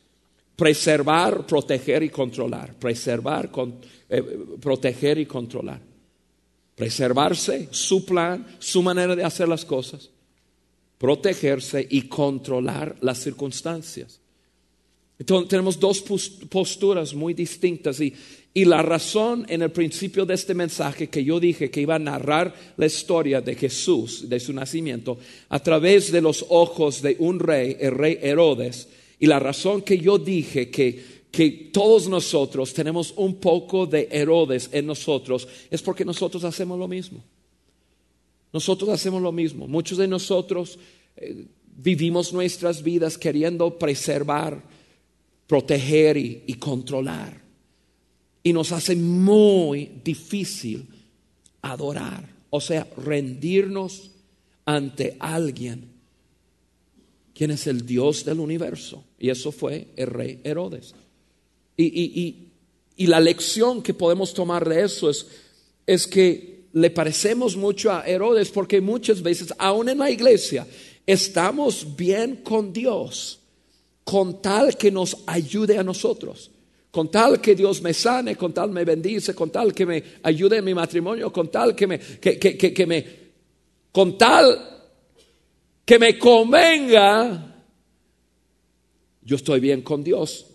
Preservar, 0.57 1.47
proteger 1.47 2.03
y 2.03 2.11
controlar. 2.11 2.75
Preservar, 2.75 3.51
eh, 4.09 4.23
proteger 4.61 5.19
y 5.19 5.27
controlar. 5.27 5.81
Preservarse, 6.77 7.69
su 7.71 8.05
plan, 8.05 8.47
su 8.59 8.83
manera 8.83 9.17
de 9.17 9.25
hacer 9.25 9.49
las 9.49 9.65
cosas. 9.65 10.11
Protegerse 10.99 11.87
y 11.89 12.03
controlar 12.03 12.97
las 13.01 13.19
circunstancias. 13.19 14.21
Entonces 15.19 15.49
tenemos 15.49 15.79
dos 15.79 16.03
posturas 16.49 17.15
muy 17.15 17.35
distintas 17.35 18.01
y, 18.01 18.13
y, 18.53 18.65
la 18.65 18.83
razón 18.83 19.47
en 19.49 19.63
el 19.63 19.71
principio 19.71 20.27
de 20.27 20.35
este 20.35 20.55
mensaje 20.55 21.09
que 21.09 21.23
yo 21.23 21.39
dije 21.39 21.71
que 21.71 21.81
iba 21.81 21.95
a 21.95 22.01
narrar 22.01 22.53
la 22.77 22.87
historia 22.87 23.41
de 23.41 23.55
Jesús, 23.55 24.29
de 24.29 24.41
su 24.41 24.53
nacimiento, 24.53 25.19
a 25.51 25.61
través 25.61 26.11
de 26.11 26.21
los 26.21 26.45
ojos 26.49 27.01
de 27.01 27.17
un 27.21 27.39
rey, 27.39 27.77
el 27.79 27.93
rey 27.93 28.19
Herodes, 28.21 28.89
y 29.21 29.27
la 29.27 29.39
razón 29.39 29.83
que 29.83 29.99
yo 29.99 30.19
dije 30.19 30.69
que, 30.69 31.25
que 31.31 31.71
todos 31.73 32.09
nosotros 32.09 32.75
tenemos 32.75 33.15
un 33.17 33.37
poco 33.37 33.87
de 33.87 34.09
Herodes 34.11 34.69
en 34.73 34.87
nosotros 34.87 35.47
es 35.71 35.81
porque 35.81 36.05
nosotros 36.05 36.43
hacemos 36.43 36.77
lo 36.77 36.89
mismo. 36.89 37.23
Nosotros 38.53 38.91
hacemos 38.91 39.23
lo 39.23 39.33
mismo. 39.33 39.67
Muchos 39.67 39.99
de 39.99 40.09
nosotros 40.09 40.79
eh, 41.17 41.47
vivimos 41.77 42.33
nuestras 42.33 42.83
vidas 42.83 43.17
queriendo 43.17 43.79
preservar 43.79 44.74
proteger 45.47 46.17
y, 46.17 46.55
controlar. 46.55 47.43
Y 48.43 48.53
nos 48.53 48.73
hace 48.73 48.97
muy 48.97 49.91
difícil 50.05 50.87
adorar, 51.63 52.29
o 52.51 52.61
sea, 52.61 52.87
rendirnos 52.97 54.11
ante 54.65 55.17
alguien 55.19 55.93
quien 57.35 57.51
es 57.51 57.67
el 57.67 57.85
Dios 57.85 58.25
del 58.25 58.39
universo. 58.39 59.05
Y 59.19 59.31
eso 59.31 59.51
fue 59.51 59.89
el 59.97 60.07
rey 60.07 60.41
Herodes. 60.45 60.95
Y, 61.77 62.41
la 62.97 63.19
lección 63.19 63.83
que 63.83 63.93
podemos 63.93 64.33
tomar 64.33 64.69
de 64.69 64.85
eso 64.85 65.11
es, 65.11 65.27
es 65.85 66.07
que 66.07 66.67
le 66.73 66.91
parecemos 66.91 67.57
mucho 67.57 67.91
a 67.91 68.07
Herodes 68.07 68.51
porque 68.51 68.81
muchas 68.81 69.21
veces, 69.21 69.53
aún 69.59 69.89
en 69.89 69.99
la 69.99 70.11
iglesia, 70.11 70.67
estamos 71.05 71.97
bien 71.97 72.37
con 72.37 72.73
Dios 72.73 73.41
con 74.05 74.43
tal 74.43 74.77
que 74.77 74.91
nos 74.91 75.17
ayude 75.27 75.79
a 75.79 75.83
nosotros, 75.83 76.51
con 76.91 77.11
tal 77.11 77.41
que 77.41 77.55
Dios 77.55 77.83
me 77.83 77.95
sane, 77.95 78.37
con 78.37 78.53
tal 78.53 78.71
me 78.71 78.85
bendice, 78.85 79.35
con 79.35 79.51
tal 79.51 79.75
que 79.75 79.87
me 79.87 80.03
ayude 80.23 80.59
en 80.59 80.65
mi 80.65 80.75
matrimonio, 80.75 81.33
con 81.33 81.51
tal 81.51 81.75
que 81.75 81.87
me, 81.87 81.99
que, 81.99 82.87
me, 82.87 83.07
con 83.91 84.17
tal 84.17 84.75
que 85.85 85.99
me 85.99 86.19
convenga, 86.19 87.65
yo 89.23 89.37
estoy 89.37 89.61
bien 89.61 89.83
con 89.83 90.05
Dios. 90.05 90.47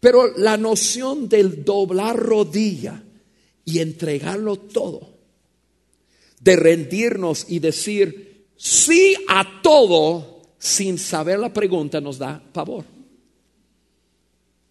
Pero 0.00 0.36
la 0.36 0.56
noción 0.56 1.28
del 1.28 1.64
doblar 1.64 2.16
rodilla 2.16 3.02
y 3.64 3.78
entregarlo 3.78 4.56
todo, 4.56 5.14
de 6.40 6.56
rendirnos 6.56 7.46
y 7.48 7.58
decir 7.58 8.48
sí 8.56 9.14
a 9.28 9.62
todo, 9.62 10.33
sin 10.64 10.96
saber 10.96 11.38
la 11.38 11.52
pregunta 11.52 12.00
nos 12.00 12.16
da 12.16 12.40
pavor. 12.40 12.86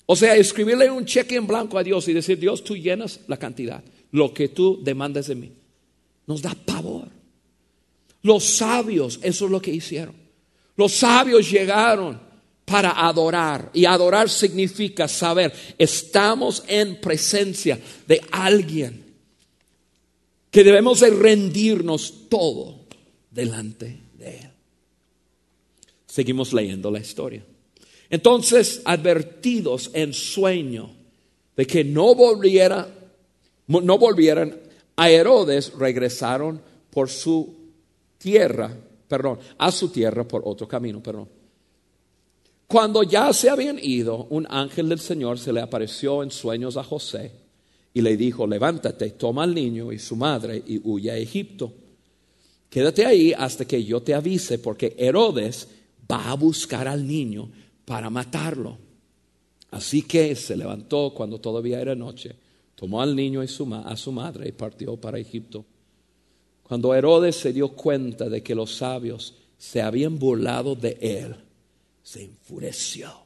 O 0.08 0.15
sea, 0.15 0.36
escribirle 0.36 0.89
un 0.89 1.06
cheque 1.06 1.36
en 1.36 1.45
blanco 1.45 1.77
a 1.77 1.84
Dios 1.84 2.08
y 2.08 2.13
decir, 2.13 2.39
Dios, 2.39 2.63
tú 2.63 2.75
llenas 2.75 3.19
la 3.27 3.38
cantidad, 3.38 3.84
lo 4.12 4.34
que 4.34 4.49
tú 4.49 4.79
demandas 4.84 5.27
de 5.27 5.36
mí. 5.36 5.51
Nos 6.25 6.41
da 6.41 6.56
pavor. 6.65 7.10
Los 8.23 8.43
sabios, 8.43 9.19
eso 9.21 9.45
es 9.45 9.51
lo 9.51 9.62
que 9.62 9.71
hicieron. 9.71 10.15
Los 10.75 10.93
sabios 10.93 11.51
llegaron 11.51 12.19
para 12.65 13.08
adorar. 13.08 13.69
Y 13.71 13.86
adorar 13.86 14.32
significa 14.32 15.08
saber, 15.08 15.53
estamos 15.77 16.63
en 16.67 16.99
presencia 16.99 17.79
de 18.08 18.19
alguien 18.32 19.03
que 20.49 20.63
debemos 20.63 21.01
de 21.01 21.12
rendirnos 21.12 22.29
todo 22.29 22.79
delante. 23.29 24.02
Seguimos 26.13 26.54
leyendo 26.54 26.91
la 26.91 26.99
historia. 26.99 27.43
Entonces, 28.08 28.84
advertidos 28.86 29.89
en 29.95 30.13
sueño 30.13 30.91
de 31.58 31.65
que 31.65 31.84
no 31.84 32.13
volviera, 32.13 32.88
no 33.65 33.97
volvieran 33.97 34.56
a 34.95 35.10
Herodes, 35.10 35.73
regresaron 35.73 36.62
por 36.91 37.10
su 37.10 37.56
tierra, 38.19 38.78
perdón, 39.08 39.39
a 39.58 39.71
su 39.71 39.89
tierra 39.89 40.23
por 40.23 40.43
otro 40.45 40.67
camino, 40.67 41.02
perdón. 41.02 41.28
Cuando 42.67 43.02
ya 43.02 43.34
se 43.34 43.49
habían 43.49 43.80
ido, 43.82 44.28
un 44.30 44.45
ángel 44.52 44.89
del 44.89 44.99
Señor 44.99 45.39
se 45.39 45.52
le 45.52 45.62
apareció 45.62 46.21
en 46.21 46.30
sueños 46.30 46.78
a 46.78 46.84
José 46.84 47.32
y 47.91 48.02
le 48.02 48.15
dijo, 48.17 48.45
levántate, 48.45 49.10
toma 49.10 49.45
al 49.45 49.56
niño 49.56 49.91
y 49.91 49.97
su 49.97 50.15
madre 50.15 50.62
y 50.67 50.80
huye 50.84 51.10
a 51.10 51.17
Egipto. 51.17 51.73
Quédate 52.69 53.04
ahí 53.04 53.34
hasta 53.36 53.65
que 53.65 53.84
yo 53.84 54.04
te 54.04 54.13
avise, 54.13 54.60
porque 54.60 54.95
Herodes 54.95 55.69
va 56.11 56.31
a 56.31 56.35
buscar 56.35 56.87
al 56.87 57.05
niño 57.05 57.49
para 57.85 58.09
matarlo. 58.09 58.77
Así 59.71 60.03
que 60.03 60.35
se 60.35 60.55
levantó 60.55 61.13
cuando 61.15 61.39
todavía 61.39 61.81
era 61.81 61.95
noche, 61.95 62.35
tomó 62.75 63.01
al 63.01 63.15
niño 63.15 63.43
y 63.43 63.47
su 63.47 63.73
a 63.73 63.95
su 63.97 64.11
madre 64.11 64.49
y 64.49 64.51
partió 64.51 64.97
para 64.97 65.19
Egipto. 65.19 65.65
Cuando 66.63 66.93
Herodes 66.93 67.35
se 67.35 67.51
dio 67.51 67.69
cuenta 67.69 68.29
de 68.29 68.41
que 68.41 68.55
los 68.55 68.75
sabios 68.75 69.35
se 69.57 69.81
habían 69.81 70.19
burlado 70.19 70.75
de 70.75 70.97
él, 71.01 71.35
se 72.01 72.23
enfureció. 72.23 73.23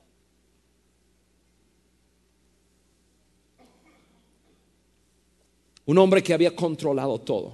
Un 5.86 5.98
hombre 5.98 6.22
que 6.22 6.34
había 6.34 6.56
controlado 6.56 7.20
todo. 7.20 7.54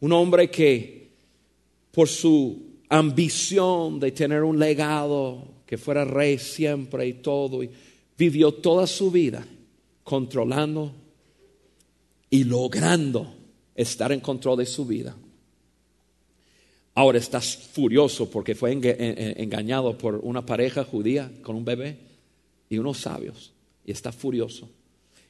Un 0.00 0.12
hombre 0.12 0.50
que 0.50 1.10
por 1.90 2.08
su 2.08 2.69
ambición 2.90 3.98
de 3.98 4.12
tener 4.12 4.42
un 4.42 4.58
legado, 4.58 5.42
que 5.64 5.78
fuera 5.78 6.04
rey 6.04 6.38
siempre 6.38 7.06
y 7.06 7.14
todo, 7.14 7.62
y 7.62 7.70
vivió 8.18 8.52
toda 8.52 8.86
su 8.86 9.10
vida 9.10 9.46
controlando 10.04 10.92
y 12.28 12.44
logrando 12.44 13.32
estar 13.74 14.12
en 14.12 14.20
control 14.20 14.58
de 14.58 14.66
su 14.66 14.84
vida. 14.84 15.16
Ahora 16.94 17.18
estás 17.18 17.56
furioso 17.56 18.28
porque 18.28 18.54
fue 18.54 18.72
engañado 18.72 19.96
por 19.96 20.16
una 20.16 20.44
pareja 20.44 20.84
judía 20.84 21.30
con 21.42 21.56
un 21.56 21.64
bebé 21.64 21.96
y 22.68 22.78
unos 22.78 22.98
sabios. 22.98 23.52
Y 23.86 23.92
está 23.92 24.12
furioso. 24.12 24.68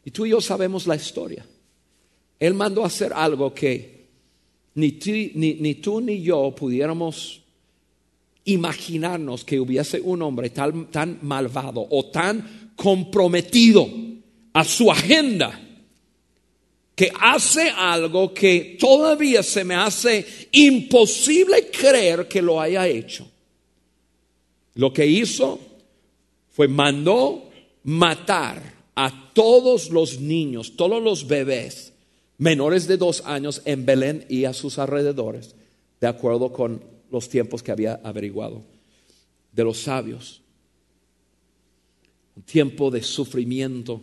Y 0.04 0.10
tú 0.10 0.26
y 0.26 0.30
yo 0.30 0.40
sabemos 0.40 0.86
la 0.86 0.96
historia. 0.96 1.46
Él 2.38 2.54
mandó 2.54 2.82
a 2.82 2.86
hacer 2.86 3.12
algo 3.12 3.52
que 3.52 4.00
ni, 4.74 4.98
ni, 5.34 5.74
tú 5.74 6.00
ni 6.00 6.22
yo 6.22 6.54
pudiéramos 6.54 7.39
imaginarnos 8.44 9.44
que 9.44 9.60
hubiese 9.60 10.00
un 10.00 10.22
hombre 10.22 10.50
tan, 10.50 10.90
tan 10.90 11.18
malvado 11.22 11.86
o 11.90 12.06
tan 12.06 12.72
comprometido 12.76 13.88
a 14.52 14.64
su 14.64 14.90
agenda 14.90 15.58
que 16.94 17.10
hace 17.18 17.70
algo 17.70 18.34
que 18.34 18.76
todavía 18.78 19.42
se 19.42 19.64
me 19.64 19.74
hace 19.74 20.26
imposible 20.52 21.70
creer 21.70 22.28
que 22.28 22.42
lo 22.42 22.60
haya 22.60 22.86
hecho. 22.86 23.26
Lo 24.74 24.92
que 24.92 25.06
hizo 25.06 25.58
fue 26.50 26.68
mandó 26.68 27.48
matar 27.84 28.74
a 28.94 29.32
todos 29.32 29.90
los 29.90 30.20
niños, 30.20 30.76
todos 30.76 31.02
los 31.02 31.26
bebés 31.26 31.90
menores 32.40 32.88
de 32.88 32.96
dos 32.96 33.22
años 33.26 33.60
en 33.66 33.84
Belén 33.84 34.24
y 34.28 34.46
a 34.46 34.54
sus 34.54 34.78
alrededores, 34.78 35.54
de 36.00 36.06
acuerdo 36.06 36.52
con 36.52 36.82
los 37.10 37.28
tiempos 37.28 37.62
que 37.62 37.72
había 37.72 38.00
averiguado 38.04 38.62
de 39.52 39.64
los 39.64 39.82
sabios. 39.82 40.42
Un 42.36 42.42
tiempo 42.42 42.90
de 42.90 43.02
sufrimiento. 43.02 44.02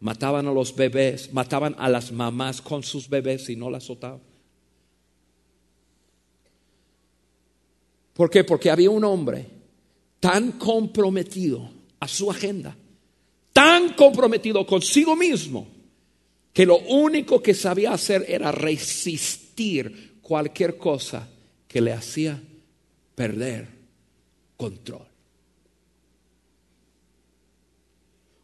Mataban 0.00 0.46
a 0.46 0.52
los 0.52 0.74
bebés, 0.74 1.32
mataban 1.32 1.74
a 1.78 1.88
las 1.88 2.12
mamás 2.12 2.60
con 2.62 2.82
sus 2.82 3.08
bebés 3.08 3.48
y 3.48 3.56
no 3.56 3.68
las 3.70 3.84
azotaban. 3.84 4.20
¿Por 8.14 8.30
qué? 8.30 8.44
Porque 8.44 8.70
había 8.70 8.90
un 8.90 9.04
hombre 9.04 9.46
tan 10.20 10.52
comprometido 10.52 11.70
a 12.00 12.06
su 12.06 12.30
agenda, 12.30 12.76
tan 13.52 13.94
comprometido 13.94 14.64
consigo 14.66 15.16
mismo, 15.16 15.66
que 16.52 16.66
lo 16.66 16.78
único 16.78 17.42
que 17.42 17.54
sabía 17.54 17.92
hacer 17.92 18.24
era 18.28 18.50
resistir 18.52 20.18
cualquier 20.20 20.76
cosa 20.76 21.28
que 21.68 21.80
le 21.80 21.92
hacía 21.92 22.42
perder 23.14 23.68
control. 24.56 25.06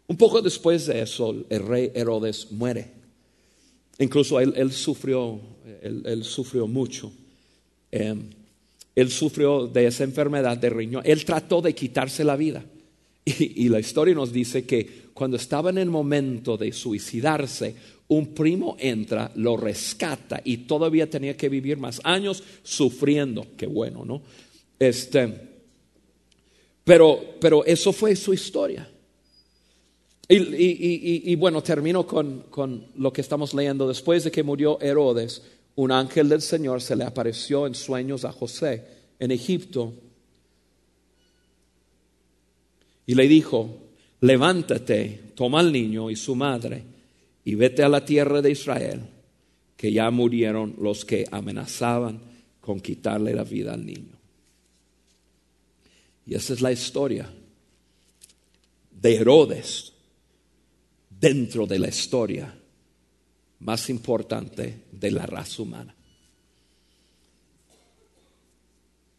Un 0.06 0.16
poco 0.16 0.42
después 0.42 0.86
de 0.86 1.00
eso, 1.00 1.34
el 1.48 1.66
rey 1.66 1.90
Herodes 1.94 2.52
muere. 2.52 2.92
Incluso 3.98 4.38
él, 4.38 4.72
sufrió, 4.72 5.40
él, 5.82 6.22
sufrió 6.24 6.66
mucho. 6.66 7.10
Em, 7.90 8.28
él 8.94 9.10
sufrió 9.10 9.66
de 9.66 9.86
esa 9.86 10.04
enfermedad 10.04 10.58
de 10.58 10.70
riñón. 10.70 11.02
Él 11.04 11.24
trató 11.24 11.62
de 11.62 11.74
quitarse 11.74 12.22
la 12.22 12.36
vida. 12.36 12.64
y 13.24 13.68
la 13.68 13.80
historia 13.80 14.14
nos 14.14 14.32
dice 14.32 14.66
que 14.66 15.04
cuando 15.14 15.36
estaba 15.36 15.70
en 15.70 15.78
el 15.78 15.88
momento 15.88 16.56
de 16.56 16.72
suicidarse, 16.72 17.76
un 18.08 18.34
primo 18.34 18.76
entra, 18.78 19.30
lo 19.36 19.56
rescata 19.56 20.40
y 20.44 20.58
todavía 20.58 21.08
tenía 21.08 21.36
que 21.36 21.48
vivir 21.48 21.78
más 21.78 22.00
años 22.04 22.42
sufriendo. 22.62 23.46
Qué 23.56 23.66
bueno, 23.66 24.04
¿no? 24.04 24.22
Este, 24.78 25.32
pero, 26.84 27.36
pero 27.40 27.64
eso 27.64 27.92
fue 27.92 28.14
su 28.14 28.34
historia. 28.34 28.90
Y, 30.26 31.34
bueno, 31.36 31.62
termino 31.62 32.06
con, 32.06 32.44
con 32.50 32.86
lo 32.96 33.12
que 33.12 33.20
estamos 33.20 33.52
leyendo. 33.52 33.86
Después 33.86 34.24
de 34.24 34.30
que 34.30 34.42
murió 34.42 34.80
Herodes, 34.80 35.42
un 35.76 35.92
ángel 35.92 36.28
del 36.28 36.40
Señor 36.40 36.80
se 36.80 36.96
le 36.96 37.04
apareció 37.04 37.66
en 37.66 37.74
sueños 37.74 38.24
a 38.24 38.32
José 38.32 38.84
en 39.18 39.30
Egipto 39.30 39.92
y 43.06 43.14
le 43.14 43.28
dijo, 43.28 43.68
levántate, 44.20 45.32
toma 45.34 45.60
al 45.60 45.72
niño 45.72 46.10
y 46.10 46.16
su 46.16 46.34
madre 46.34 46.93
y 47.44 47.54
vete 47.54 47.82
a 47.82 47.88
la 47.88 48.04
tierra 48.04 48.40
de 48.40 48.50
Israel, 48.50 49.02
que 49.76 49.92
ya 49.92 50.10
murieron 50.10 50.74
los 50.78 51.04
que 51.04 51.26
amenazaban 51.30 52.20
con 52.60 52.80
quitarle 52.80 53.34
la 53.34 53.44
vida 53.44 53.74
al 53.74 53.84
niño. 53.84 54.16
Y 56.26 56.34
esa 56.34 56.54
es 56.54 56.62
la 56.62 56.72
historia 56.72 57.30
de 58.90 59.14
Herodes 59.14 59.92
dentro 61.10 61.66
de 61.66 61.78
la 61.78 61.88
historia 61.88 62.54
más 63.60 63.90
importante 63.90 64.84
de 64.90 65.10
la 65.10 65.26
raza 65.26 65.62
humana. 65.62 65.94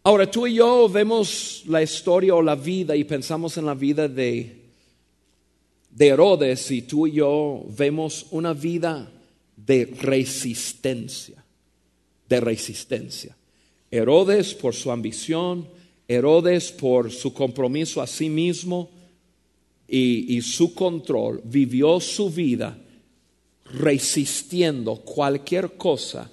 Ahora 0.03 0.29
tú 0.29 0.45
y 0.45 0.55
yo 0.55 0.87
vemos 0.87 1.63
la 1.67 1.81
historia 1.81 2.35
o 2.35 2.41
la 2.41 2.55
vida 2.55 2.95
y 2.95 3.03
pensamos 3.03 3.57
en 3.57 3.65
la 3.65 3.73
vida 3.73 4.07
de 4.07 4.64
de 5.95 6.07
Herodes 6.07 6.69
y 6.71 6.81
tú 6.81 7.07
y 7.07 7.13
yo 7.13 7.65
vemos 7.69 8.27
una 8.31 8.53
vida 8.53 9.09
de 9.55 9.85
resistencia, 9.85 11.43
de 12.27 12.39
resistencia. 12.41 13.35
Herodes 13.89 14.53
por 14.53 14.75
su 14.75 14.91
ambición, 14.91 15.67
Herodes 16.05 16.73
por 16.73 17.11
su 17.11 17.33
compromiso 17.33 18.01
a 18.01 18.07
sí 18.07 18.29
mismo 18.29 18.89
y, 19.87 20.41
su 20.41 20.73
control, 20.73 21.41
vivió 21.45 22.01
su 22.01 22.29
vida 22.29 22.77
resistiendo 23.63 24.97
cualquier 24.97 25.77
cosa 25.77 26.29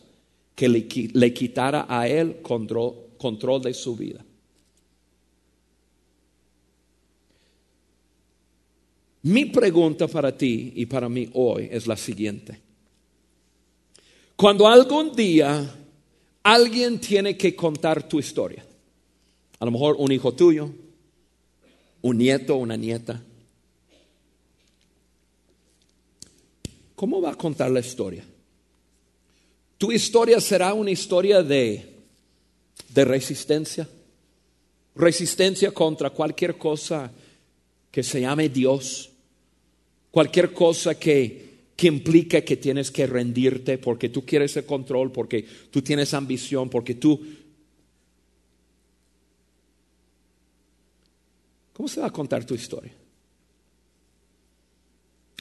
que 0.57 0.69
le, 0.69 0.89
le 1.13 1.33
quitara 1.33 1.87
a 1.89 2.09
él 2.09 2.43
control, 2.43 2.95
control 3.17 3.63
de 3.63 3.75
su 3.75 3.95
vida. 3.95 4.25
Mi 9.23 9.47
pregunta 9.47 10.09
para 10.09 10.37
ti 10.37 10.73
y 10.75 10.87
para 10.87 11.09
mí 11.09 11.31
hoy 11.35 11.69
es 11.71 11.87
la 11.87 11.97
siguiente. 11.97 12.61
Cuando 14.35 14.67
algún 14.67 15.15
día 15.15 15.73
alguien 16.43 16.99
tiene 16.99 17.37
que 17.37 17.55
contar 17.55 18.09
tu 18.09 18.19
historia, 18.19 18.65
a 19.61 19.65
lo 19.65 19.71
mejor 19.71 19.95
un 19.99 20.11
hijo 20.11 20.35
tuyo, 20.35 20.71
un 22.01 22.19
nieto, 22.19 22.57
una 22.57 22.77
nieta, 22.77 23.23
¿cómo 26.97 27.21
va 27.21 27.31
a 27.31 27.37
contar 27.37 27.71
la 27.71 27.79
historia? 27.79 28.25
Tu 29.79 29.93
historia 29.93 30.41
será 30.41 30.75
una 30.75 30.91
historia 30.91 31.45
de, 31.45 31.95
de 32.89 33.05
resistencia, 33.05 33.89
resistencia 34.97 35.71
contra 35.71 36.11
cualquier 36.11 36.59
cosa 36.59 37.13
que 37.93 38.03
se 38.03 38.23
llame 38.23 38.49
Dios, 38.49 39.12
Cualquier 40.13 40.53
cosa 40.53 40.99
que, 40.99 41.71
que 41.75 41.87
implica 41.87 42.43
que 42.43 42.59
tienes 42.59 42.91
que 42.91 43.07
rendirte 43.07 43.79
porque 43.79 44.11
tú 44.11 44.27
quieres 44.27 44.55
el 44.59 44.67
control, 44.67 45.11
porque 45.11 45.43
tú 45.71 45.81
tienes 45.81 46.13
ambición, 46.13 46.69
porque 46.69 46.95
tú... 46.95 47.19
¿Cómo 51.73 51.89
se 51.89 52.03
va 52.03 52.09
a 52.09 52.13
contar 52.13 52.45
tu 52.45 52.55
historia? 52.55 52.93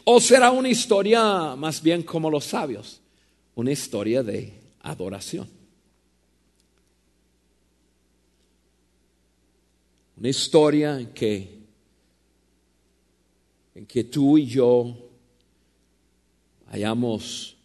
¿O 0.06 0.22
será 0.22 0.52
una 0.52 0.70
historia 0.70 1.54
más 1.58 1.84
bien 1.84 2.04
como 2.04 2.32
los 2.32 2.46
sabios? 2.46 3.02
Una 3.56 3.74
historia 3.74 4.24
de 4.24 4.54
adoración. 4.84 5.50
Una 10.16 10.30
historia 10.30 10.98
en 10.98 11.08
que 11.08 11.61
en 13.76 13.86
que 13.86 14.04
tú 14.04 14.38
y 14.38 14.46
yo 14.46 14.96
hayamos 16.68 17.56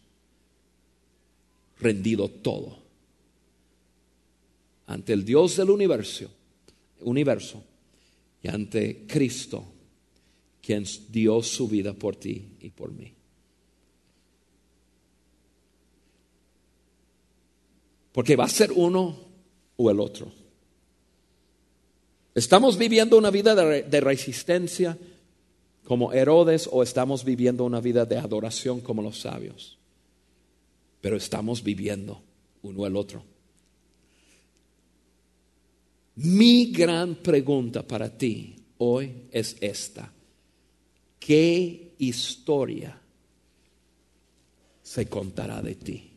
rendido 1.79 2.29
todo 2.29 2.79
ante 4.87 5.13
el 5.13 5.25
Dios 5.25 5.57
del 5.57 5.69
universo, 5.69 6.29
universo 7.01 7.63
y 8.41 8.47
ante 8.47 9.05
Cristo, 9.05 9.65
quien 10.61 10.85
dio 11.09 11.41
su 11.43 11.67
vida 11.67 11.93
por 11.93 12.15
ti 12.15 12.55
y 12.61 12.69
por 12.69 12.91
mí. 12.91 13.13
Porque 18.11 18.35
va 18.35 18.45
a 18.45 18.49
ser 18.49 18.71
uno 18.71 19.15
o 19.75 19.91
el 19.91 19.99
otro. 19.99 20.31
¿Estamos 22.33 22.77
viviendo 22.77 23.17
una 23.17 23.29
vida 23.29 23.55
de, 23.55 23.83
de 23.83 24.01
resistencia 24.01 24.97
como 25.87 26.11
Herodes 26.11 26.67
o 26.69 26.83
estamos 26.83 27.23
viviendo 27.23 27.63
una 27.63 27.79
vida 27.79 28.05
de 28.05 28.17
adoración 28.17 28.81
como 28.81 29.01
los 29.01 29.21
sabios? 29.21 29.77
Pero 30.99 31.15
estamos 31.15 31.63
viviendo 31.63 32.21
uno 32.61 32.85
el 32.85 32.97
otro. 32.97 33.23
Mi 36.15 36.73
gran 36.73 37.15
pregunta 37.15 37.87
para 37.87 38.09
ti 38.17 38.53
hoy 38.79 39.29
es 39.31 39.55
esta. 39.61 40.11
¿Qué 41.17 41.93
historia 41.99 42.99
se 44.83 45.07
contará 45.07 45.61
de 45.61 45.75
ti? 45.75 46.11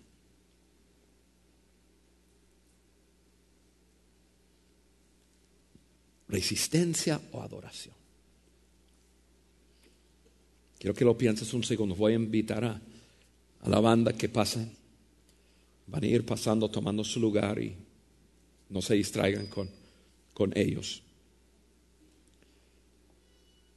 ¿Resistencia 6.26 7.20
o 7.30 7.40
adoración? 7.40 7.99
Quiero 10.80 10.94
que 10.94 11.04
lo 11.04 11.16
pienses 11.16 11.54
un 11.54 11.62
segundo. 11.62 11.94
Voy 11.94 12.14
a 12.14 12.16
invitar 12.16 12.64
a, 12.64 12.80
la 13.68 13.78
banda 13.78 14.12
que 14.14 14.28
pasen. 14.28 14.72
Van 15.86 16.02
a 16.02 16.06
ir 16.08 16.26
pasando, 16.26 16.68
tomando 16.68 17.04
su 17.04 17.20
lugar 17.20 17.62
y 17.62 17.76
no 18.70 18.82
se 18.82 18.94
distraigan 18.94 19.46
con 19.46 19.78
con 20.40 20.56
ellos. 20.56 21.02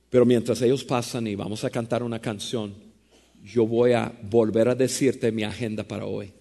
Pero 0.09 0.25
mientras 0.25 0.61
ellos 0.61 0.85
pasan 0.85 1.27
y 1.27 1.35
vamos 1.35 1.65
a 1.65 1.69
cantar 1.69 2.03
una 2.03 2.19
canción, 2.19 2.73
yo 3.43 3.67
voy 3.67 3.91
a 3.91 4.17
volver 4.21 4.69
a 4.69 4.75
decirte 4.75 5.33
mi 5.33 5.43
agenda 5.43 5.83
para 5.83 6.05
hoy. 6.05 6.31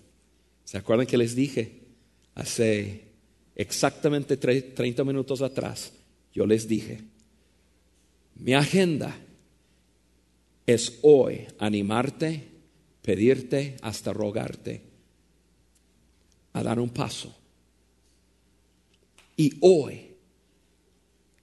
¿Se 0.65 0.79
acuerdan 0.79 1.09
que 1.09 1.19
les 1.19 1.35
dije 1.35 1.81
hace 2.37 3.03
exactamente 3.57 4.37
30 4.37 5.03
minutos 5.03 5.43
atrás? 5.43 5.93
Yo 6.33 6.47
les 6.47 6.69
dije, 6.69 7.01
mi 8.37 8.55
agenda 8.55 9.17
es 10.67 10.99
hoy 11.03 11.47
animarte, 11.59 12.49
pedirte, 13.03 13.77
hasta 13.83 14.13
rogarte 14.13 14.83
a 16.53 16.63
dar 16.63 16.79
un 16.79 16.91
paso. 16.91 17.35
Y 19.37 19.53
hoy 19.61 20.13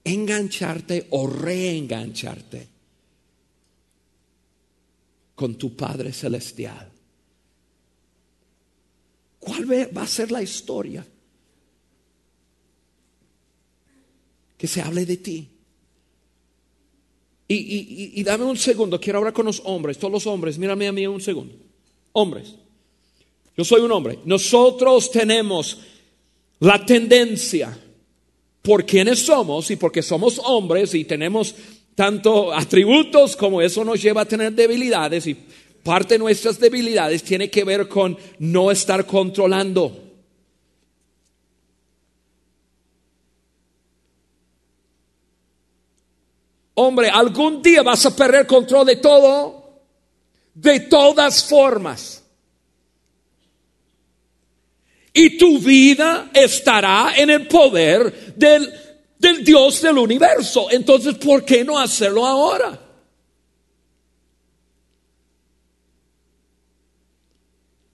engancharte 0.04 1.08
o 1.12 1.28
reengancharte 1.28 2.68
con 5.36 5.58
tu 5.58 5.76
Padre 5.76 6.14
Celestial. 6.14 6.92
¿Cuál 9.40 9.66
va 9.98 10.02
a 10.04 10.08
ser 10.08 10.32
la 10.32 10.42
historia? 10.42 11.06
Que 14.58 14.68
se 14.68 14.82
hable 14.82 15.06
de 15.06 15.18
ti. 15.18 15.59
Y, 17.52 18.24
dame 18.24 18.46
un 18.46 18.58
segundo, 18.58 19.02
quiero 19.02 19.18
hablar 19.18 19.34
con 19.34 19.48
los 19.48 19.60
hombres, 19.66 19.98
todos 19.98 20.12
los 20.12 20.28
hombres, 20.28 20.60
mírame 20.60 20.88
a 20.88 20.92
mí 20.92 21.08
un 21.08 21.20
segundo. 21.20 21.56
Hombres, 22.12 22.54
yo 23.58 23.64
soy 23.66 23.82
un 23.82 23.92
hombre. 23.92 24.20
Nosotros 24.24 25.10
tenemos 25.10 25.80
la 26.60 26.86
tendencia 26.86 27.76
por 28.62 28.86
quienes 28.86 29.20
somos 29.20 29.72
y 29.72 29.78
porque 29.78 30.04
somos 30.04 30.40
hombres 30.46 30.94
y 30.94 31.06
tenemos 31.06 31.56
tanto 31.96 32.54
atributos 32.54 33.36
como 33.36 33.64
eso 33.64 33.84
nos 33.84 34.00
lleva 34.00 34.22
a 34.22 34.26
tener 34.26 34.54
debilidades 34.54 35.26
y 35.26 35.36
parte 35.84 36.14
de 36.14 36.20
nuestras 36.20 36.60
debilidades 36.60 37.24
tiene 37.24 37.50
que 37.50 37.64
ver 37.64 37.88
con 37.88 38.16
no 38.38 38.70
estar 38.70 39.08
controlando. 39.08 40.09
Hombre, 46.82 47.10
algún 47.10 47.62
día 47.62 47.84
vas 47.84 48.06
a 48.06 48.16
perder 48.16 48.48
control 48.48 48.88
de 48.88 48.96
todo, 48.96 49.82
de 50.54 50.80
todas 50.80 51.44
formas 51.44 52.24
y 55.12 55.38
tu 55.38 55.60
vida 55.60 56.32
estará 56.34 57.12
en 57.18 57.30
el 57.30 57.46
poder 57.46 58.34
del, 58.38 58.74
del 59.18 59.44
Dios 59.44 59.82
del 59.82 59.98
universo. 59.98 60.68
Entonces, 60.72 61.16
¿por 61.16 61.44
qué 61.44 61.66
no 61.66 61.78
hacerlo 61.78 62.26
ahora? 62.26 62.80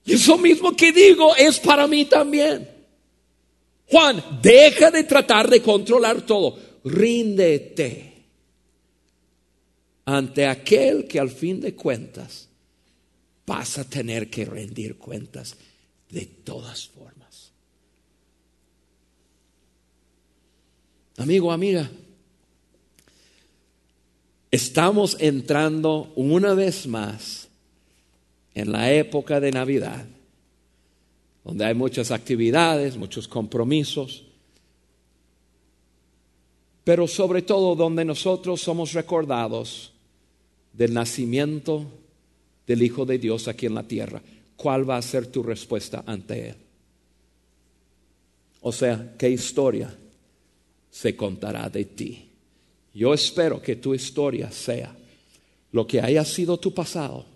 Y 0.04 0.14
eso 0.14 0.38
mismo 0.38 0.76
que 0.76 0.92
digo 0.92 1.34
es 1.34 1.58
para 1.58 1.88
mí 1.88 2.04
también. 2.04 2.70
Juan, 3.90 4.22
deja 4.40 4.92
de 4.92 5.02
tratar 5.02 5.50
de 5.50 5.60
controlar 5.60 6.22
todo. 6.22 6.56
Ríndete 6.84 8.05
ante 10.06 10.46
aquel 10.46 11.06
que 11.08 11.18
al 11.18 11.30
fin 11.30 11.60
de 11.60 11.74
cuentas 11.74 12.48
vas 13.44 13.78
a 13.78 13.84
tener 13.84 14.30
que 14.30 14.44
rendir 14.44 14.96
cuentas 14.96 15.56
de 16.08 16.24
todas 16.24 16.86
formas. 16.88 17.50
Amigo, 21.18 21.50
amiga, 21.50 21.90
estamos 24.50 25.16
entrando 25.18 26.12
una 26.14 26.54
vez 26.54 26.86
más 26.86 27.48
en 28.54 28.70
la 28.70 28.92
época 28.92 29.40
de 29.40 29.50
Navidad, 29.50 30.06
donde 31.44 31.64
hay 31.64 31.74
muchas 31.74 32.10
actividades, 32.12 32.96
muchos 32.96 33.26
compromisos, 33.26 34.24
pero 36.84 37.08
sobre 37.08 37.42
todo 37.42 37.74
donde 37.74 38.04
nosotros 38.04 38.60
somos 38.60 38.92
recordados 38.92 39.92
del 40.76 40.94
nacimiento 40.94 41.86
del 42.66 42.82
Hijo 42.82 43.06
de 43.06 43.18
Dios 43.18 43.48
aquí 43.48 43.66
en 43.66 43.74
la 43.74 43.86
tierra. 43.86 44.22
¿cuál 44.56 44.88
va 44.88 44.96
a 44.96 45.02
ser 45.02 45.26
tu 45.26 45.42
respuesta 45.42 46.02
ante 46.06 46.48
Él? 46.48 46.56
O 48.62 48.72
sea, 48.72 49.14
¿qué 49.16 49.30
historia 49.30 49.94
se 50.90 51.14
contará 51.14 51.68
de 51.68 51.84
ti? 51.84 52.28
Yo 52.94 53.14
espero 53.14 53.60
que 53.60 53.76
tu 53.76 53.94
historia 53.94 54.50
sea 54.50 54.96
lo 55.72 55.86
que 55.86 56.00
haya 56.00 56.24
sido 56.24 56.58
tu 56.58 56.72
pasado, 56.72 57.26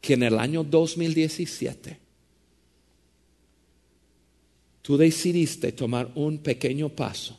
que 0.00 0.14
en 0.14 0.22
el 0.22 0.38
año 0.38 0.62
2017 0.62 1.98
tú 4.80 4.96
decidiste 4.96 5.72
tomar 5.72 6.10
un 6.14 6.38
pequeño 6.38 6.88
paso 6.88 7.36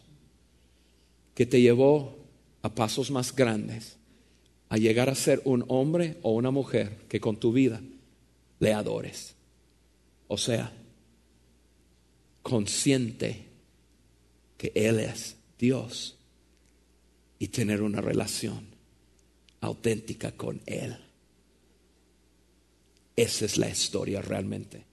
que 1.33 1.45
te 1.45 1.61
llevó 1.61 2.17
a 2.61 2.69
pasos 2.75 3.09
más 3.09 3.33
grandes, 3.33 3.96
a 4.69 4.77
llegar 4.77 5.09
a 5.09 5.15
ser 5.15 5.41
un 5.45 5.63
hombre 5.67 6.17
o 6.21 6.31
una 6.31 6.51
mujer 6.51 6.97
que 7.07 7.19
con 7.19 7.37
tu 7.37 7.53
vida 7.53 7.81
le 8.59 8.73
adores. 8.73 9.35
O 10.27 10.37
sea, 10.37 10.73
consciente 12.41 13.45
que 14.57 14.71
Él 14.75 14.99
es 14.99 15.37
Dios 15.57 16.17
y 17.39 17.47
tener 17.47 17.81
una 17.81 18.01
relación 18.01 18.67
auténtica 19.61 20.31
con 20.31 20.61
Él. 20.65 20.97
Esa 23.15 23.45
es 23.45 23.57
la 23.57 23.69
historia 23.69 24.21
realmente 24.21 24.83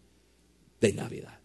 de 0.81 0.93
Navidad. 0.93 1.39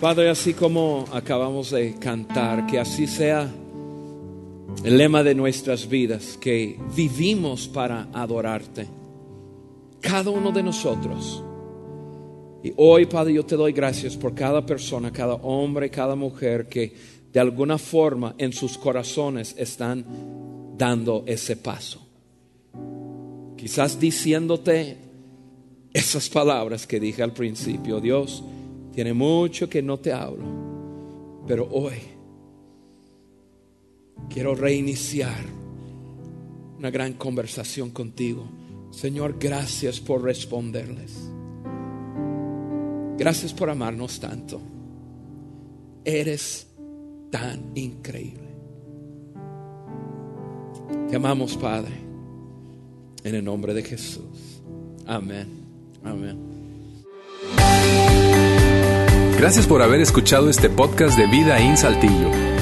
Padre, 0.00 0.30
así 0.30 0.52
como 0.52 1.04
acabamos 1.12 1.70
de 1.70 1.94
cantar, 1.98 2.66
que 2.66 2.78
así 2.80 3.06
sea 3.06 3.48
el 4.84 4.98
lema 4.98 5.22
de 5.22 5.34
nuestras 5.34 5.88
vidas, 5.88 6.36
que 6.40 6.78
vivimos 6.94 7.68
para 7.68 8.08
adorarte 8.12 8.86
cada 10.00 10.30
uno 10.30 10.50
de 10.50 10.62
nosotros. 10.62 11.42
Y 12.62 12.72
hoy, 12.76 13.06
Padre, 13.06 13.34
yo 13.34 13.44
te 13.44 13.56
doy 13.56 13.72
gracias 13.72 14.16
por 14.16 14.34
cada 14.34 14.64
persona, 14.64 15.12
cada 15.12 15.34
hombre, 15.34 15.90
cada 15.90 16.14
mujer 16.14 16.68
que 16.68 16.92
de 17.32 17.40
alguna 17.40 17.78
forma 17.78 18.34
en 18.38 18.52
sus 18.52 18.76
corazones 18.76 19.54
están 19.56 20.04
dando 20.76 21.24
ese 21.26 21.56
paso. 21.56 22.06
Quizás 23.56 23.98
diciéndote 23.98 24.98
esas 25.92 26.28
palabras 26.28 26.86
que 26.86 27.00
dije 27.00 27.22
al 27.22 27.32
principio. 27.32 28.00
Dios, 28.00 28.42
tiene 28.92 29.12
mucho 29.12 29.68
que 29.68 29.82
no 29.82 29.98
te 29.98 30.12
hablo, 30.12 30.44
pero 31.46 31.68
hoy 31.70 31.94
quiero 34.28 34.54
reiniciar 34.54 35.44
una 36.78 36.90
gran 36.90 37.14
conversación 37.14 37.90
contigo 37.90 38.62
Señor, 38.92 39.36
gracias 39.40 40.00
por 40.00 40.22
responderles. 40.22 41.12
Gracias 43.18 43.52
por 43.54 43.70
amarnos 43.70 44.20
tanto. 44.20 44.60
Eres 46.04 46.68
tan 47.30 47.72
increíble. 47.74 48.52
Te 51.08 51.16
amamos, 51.16 51.56
Padre, 51.56 51.92
en 53.24 53.34
el 53.34 53.44
nombre 53.44 53.72
de 53.72 53.82
Jesús. 53.82 54.62
Amén. 55.06 55.48
Amén. 56.04 56.38
Gracias 59.38 59.66
por 59.66 59.82
haber 59.82 60.00
escuchado 60.00 60.50
este 60.50 60.68
podcast 60.68 61.18
de 61.18 61.26
Vida 61.26 61.58
en 61.58 61.76
Saltillo. 61.76 62.61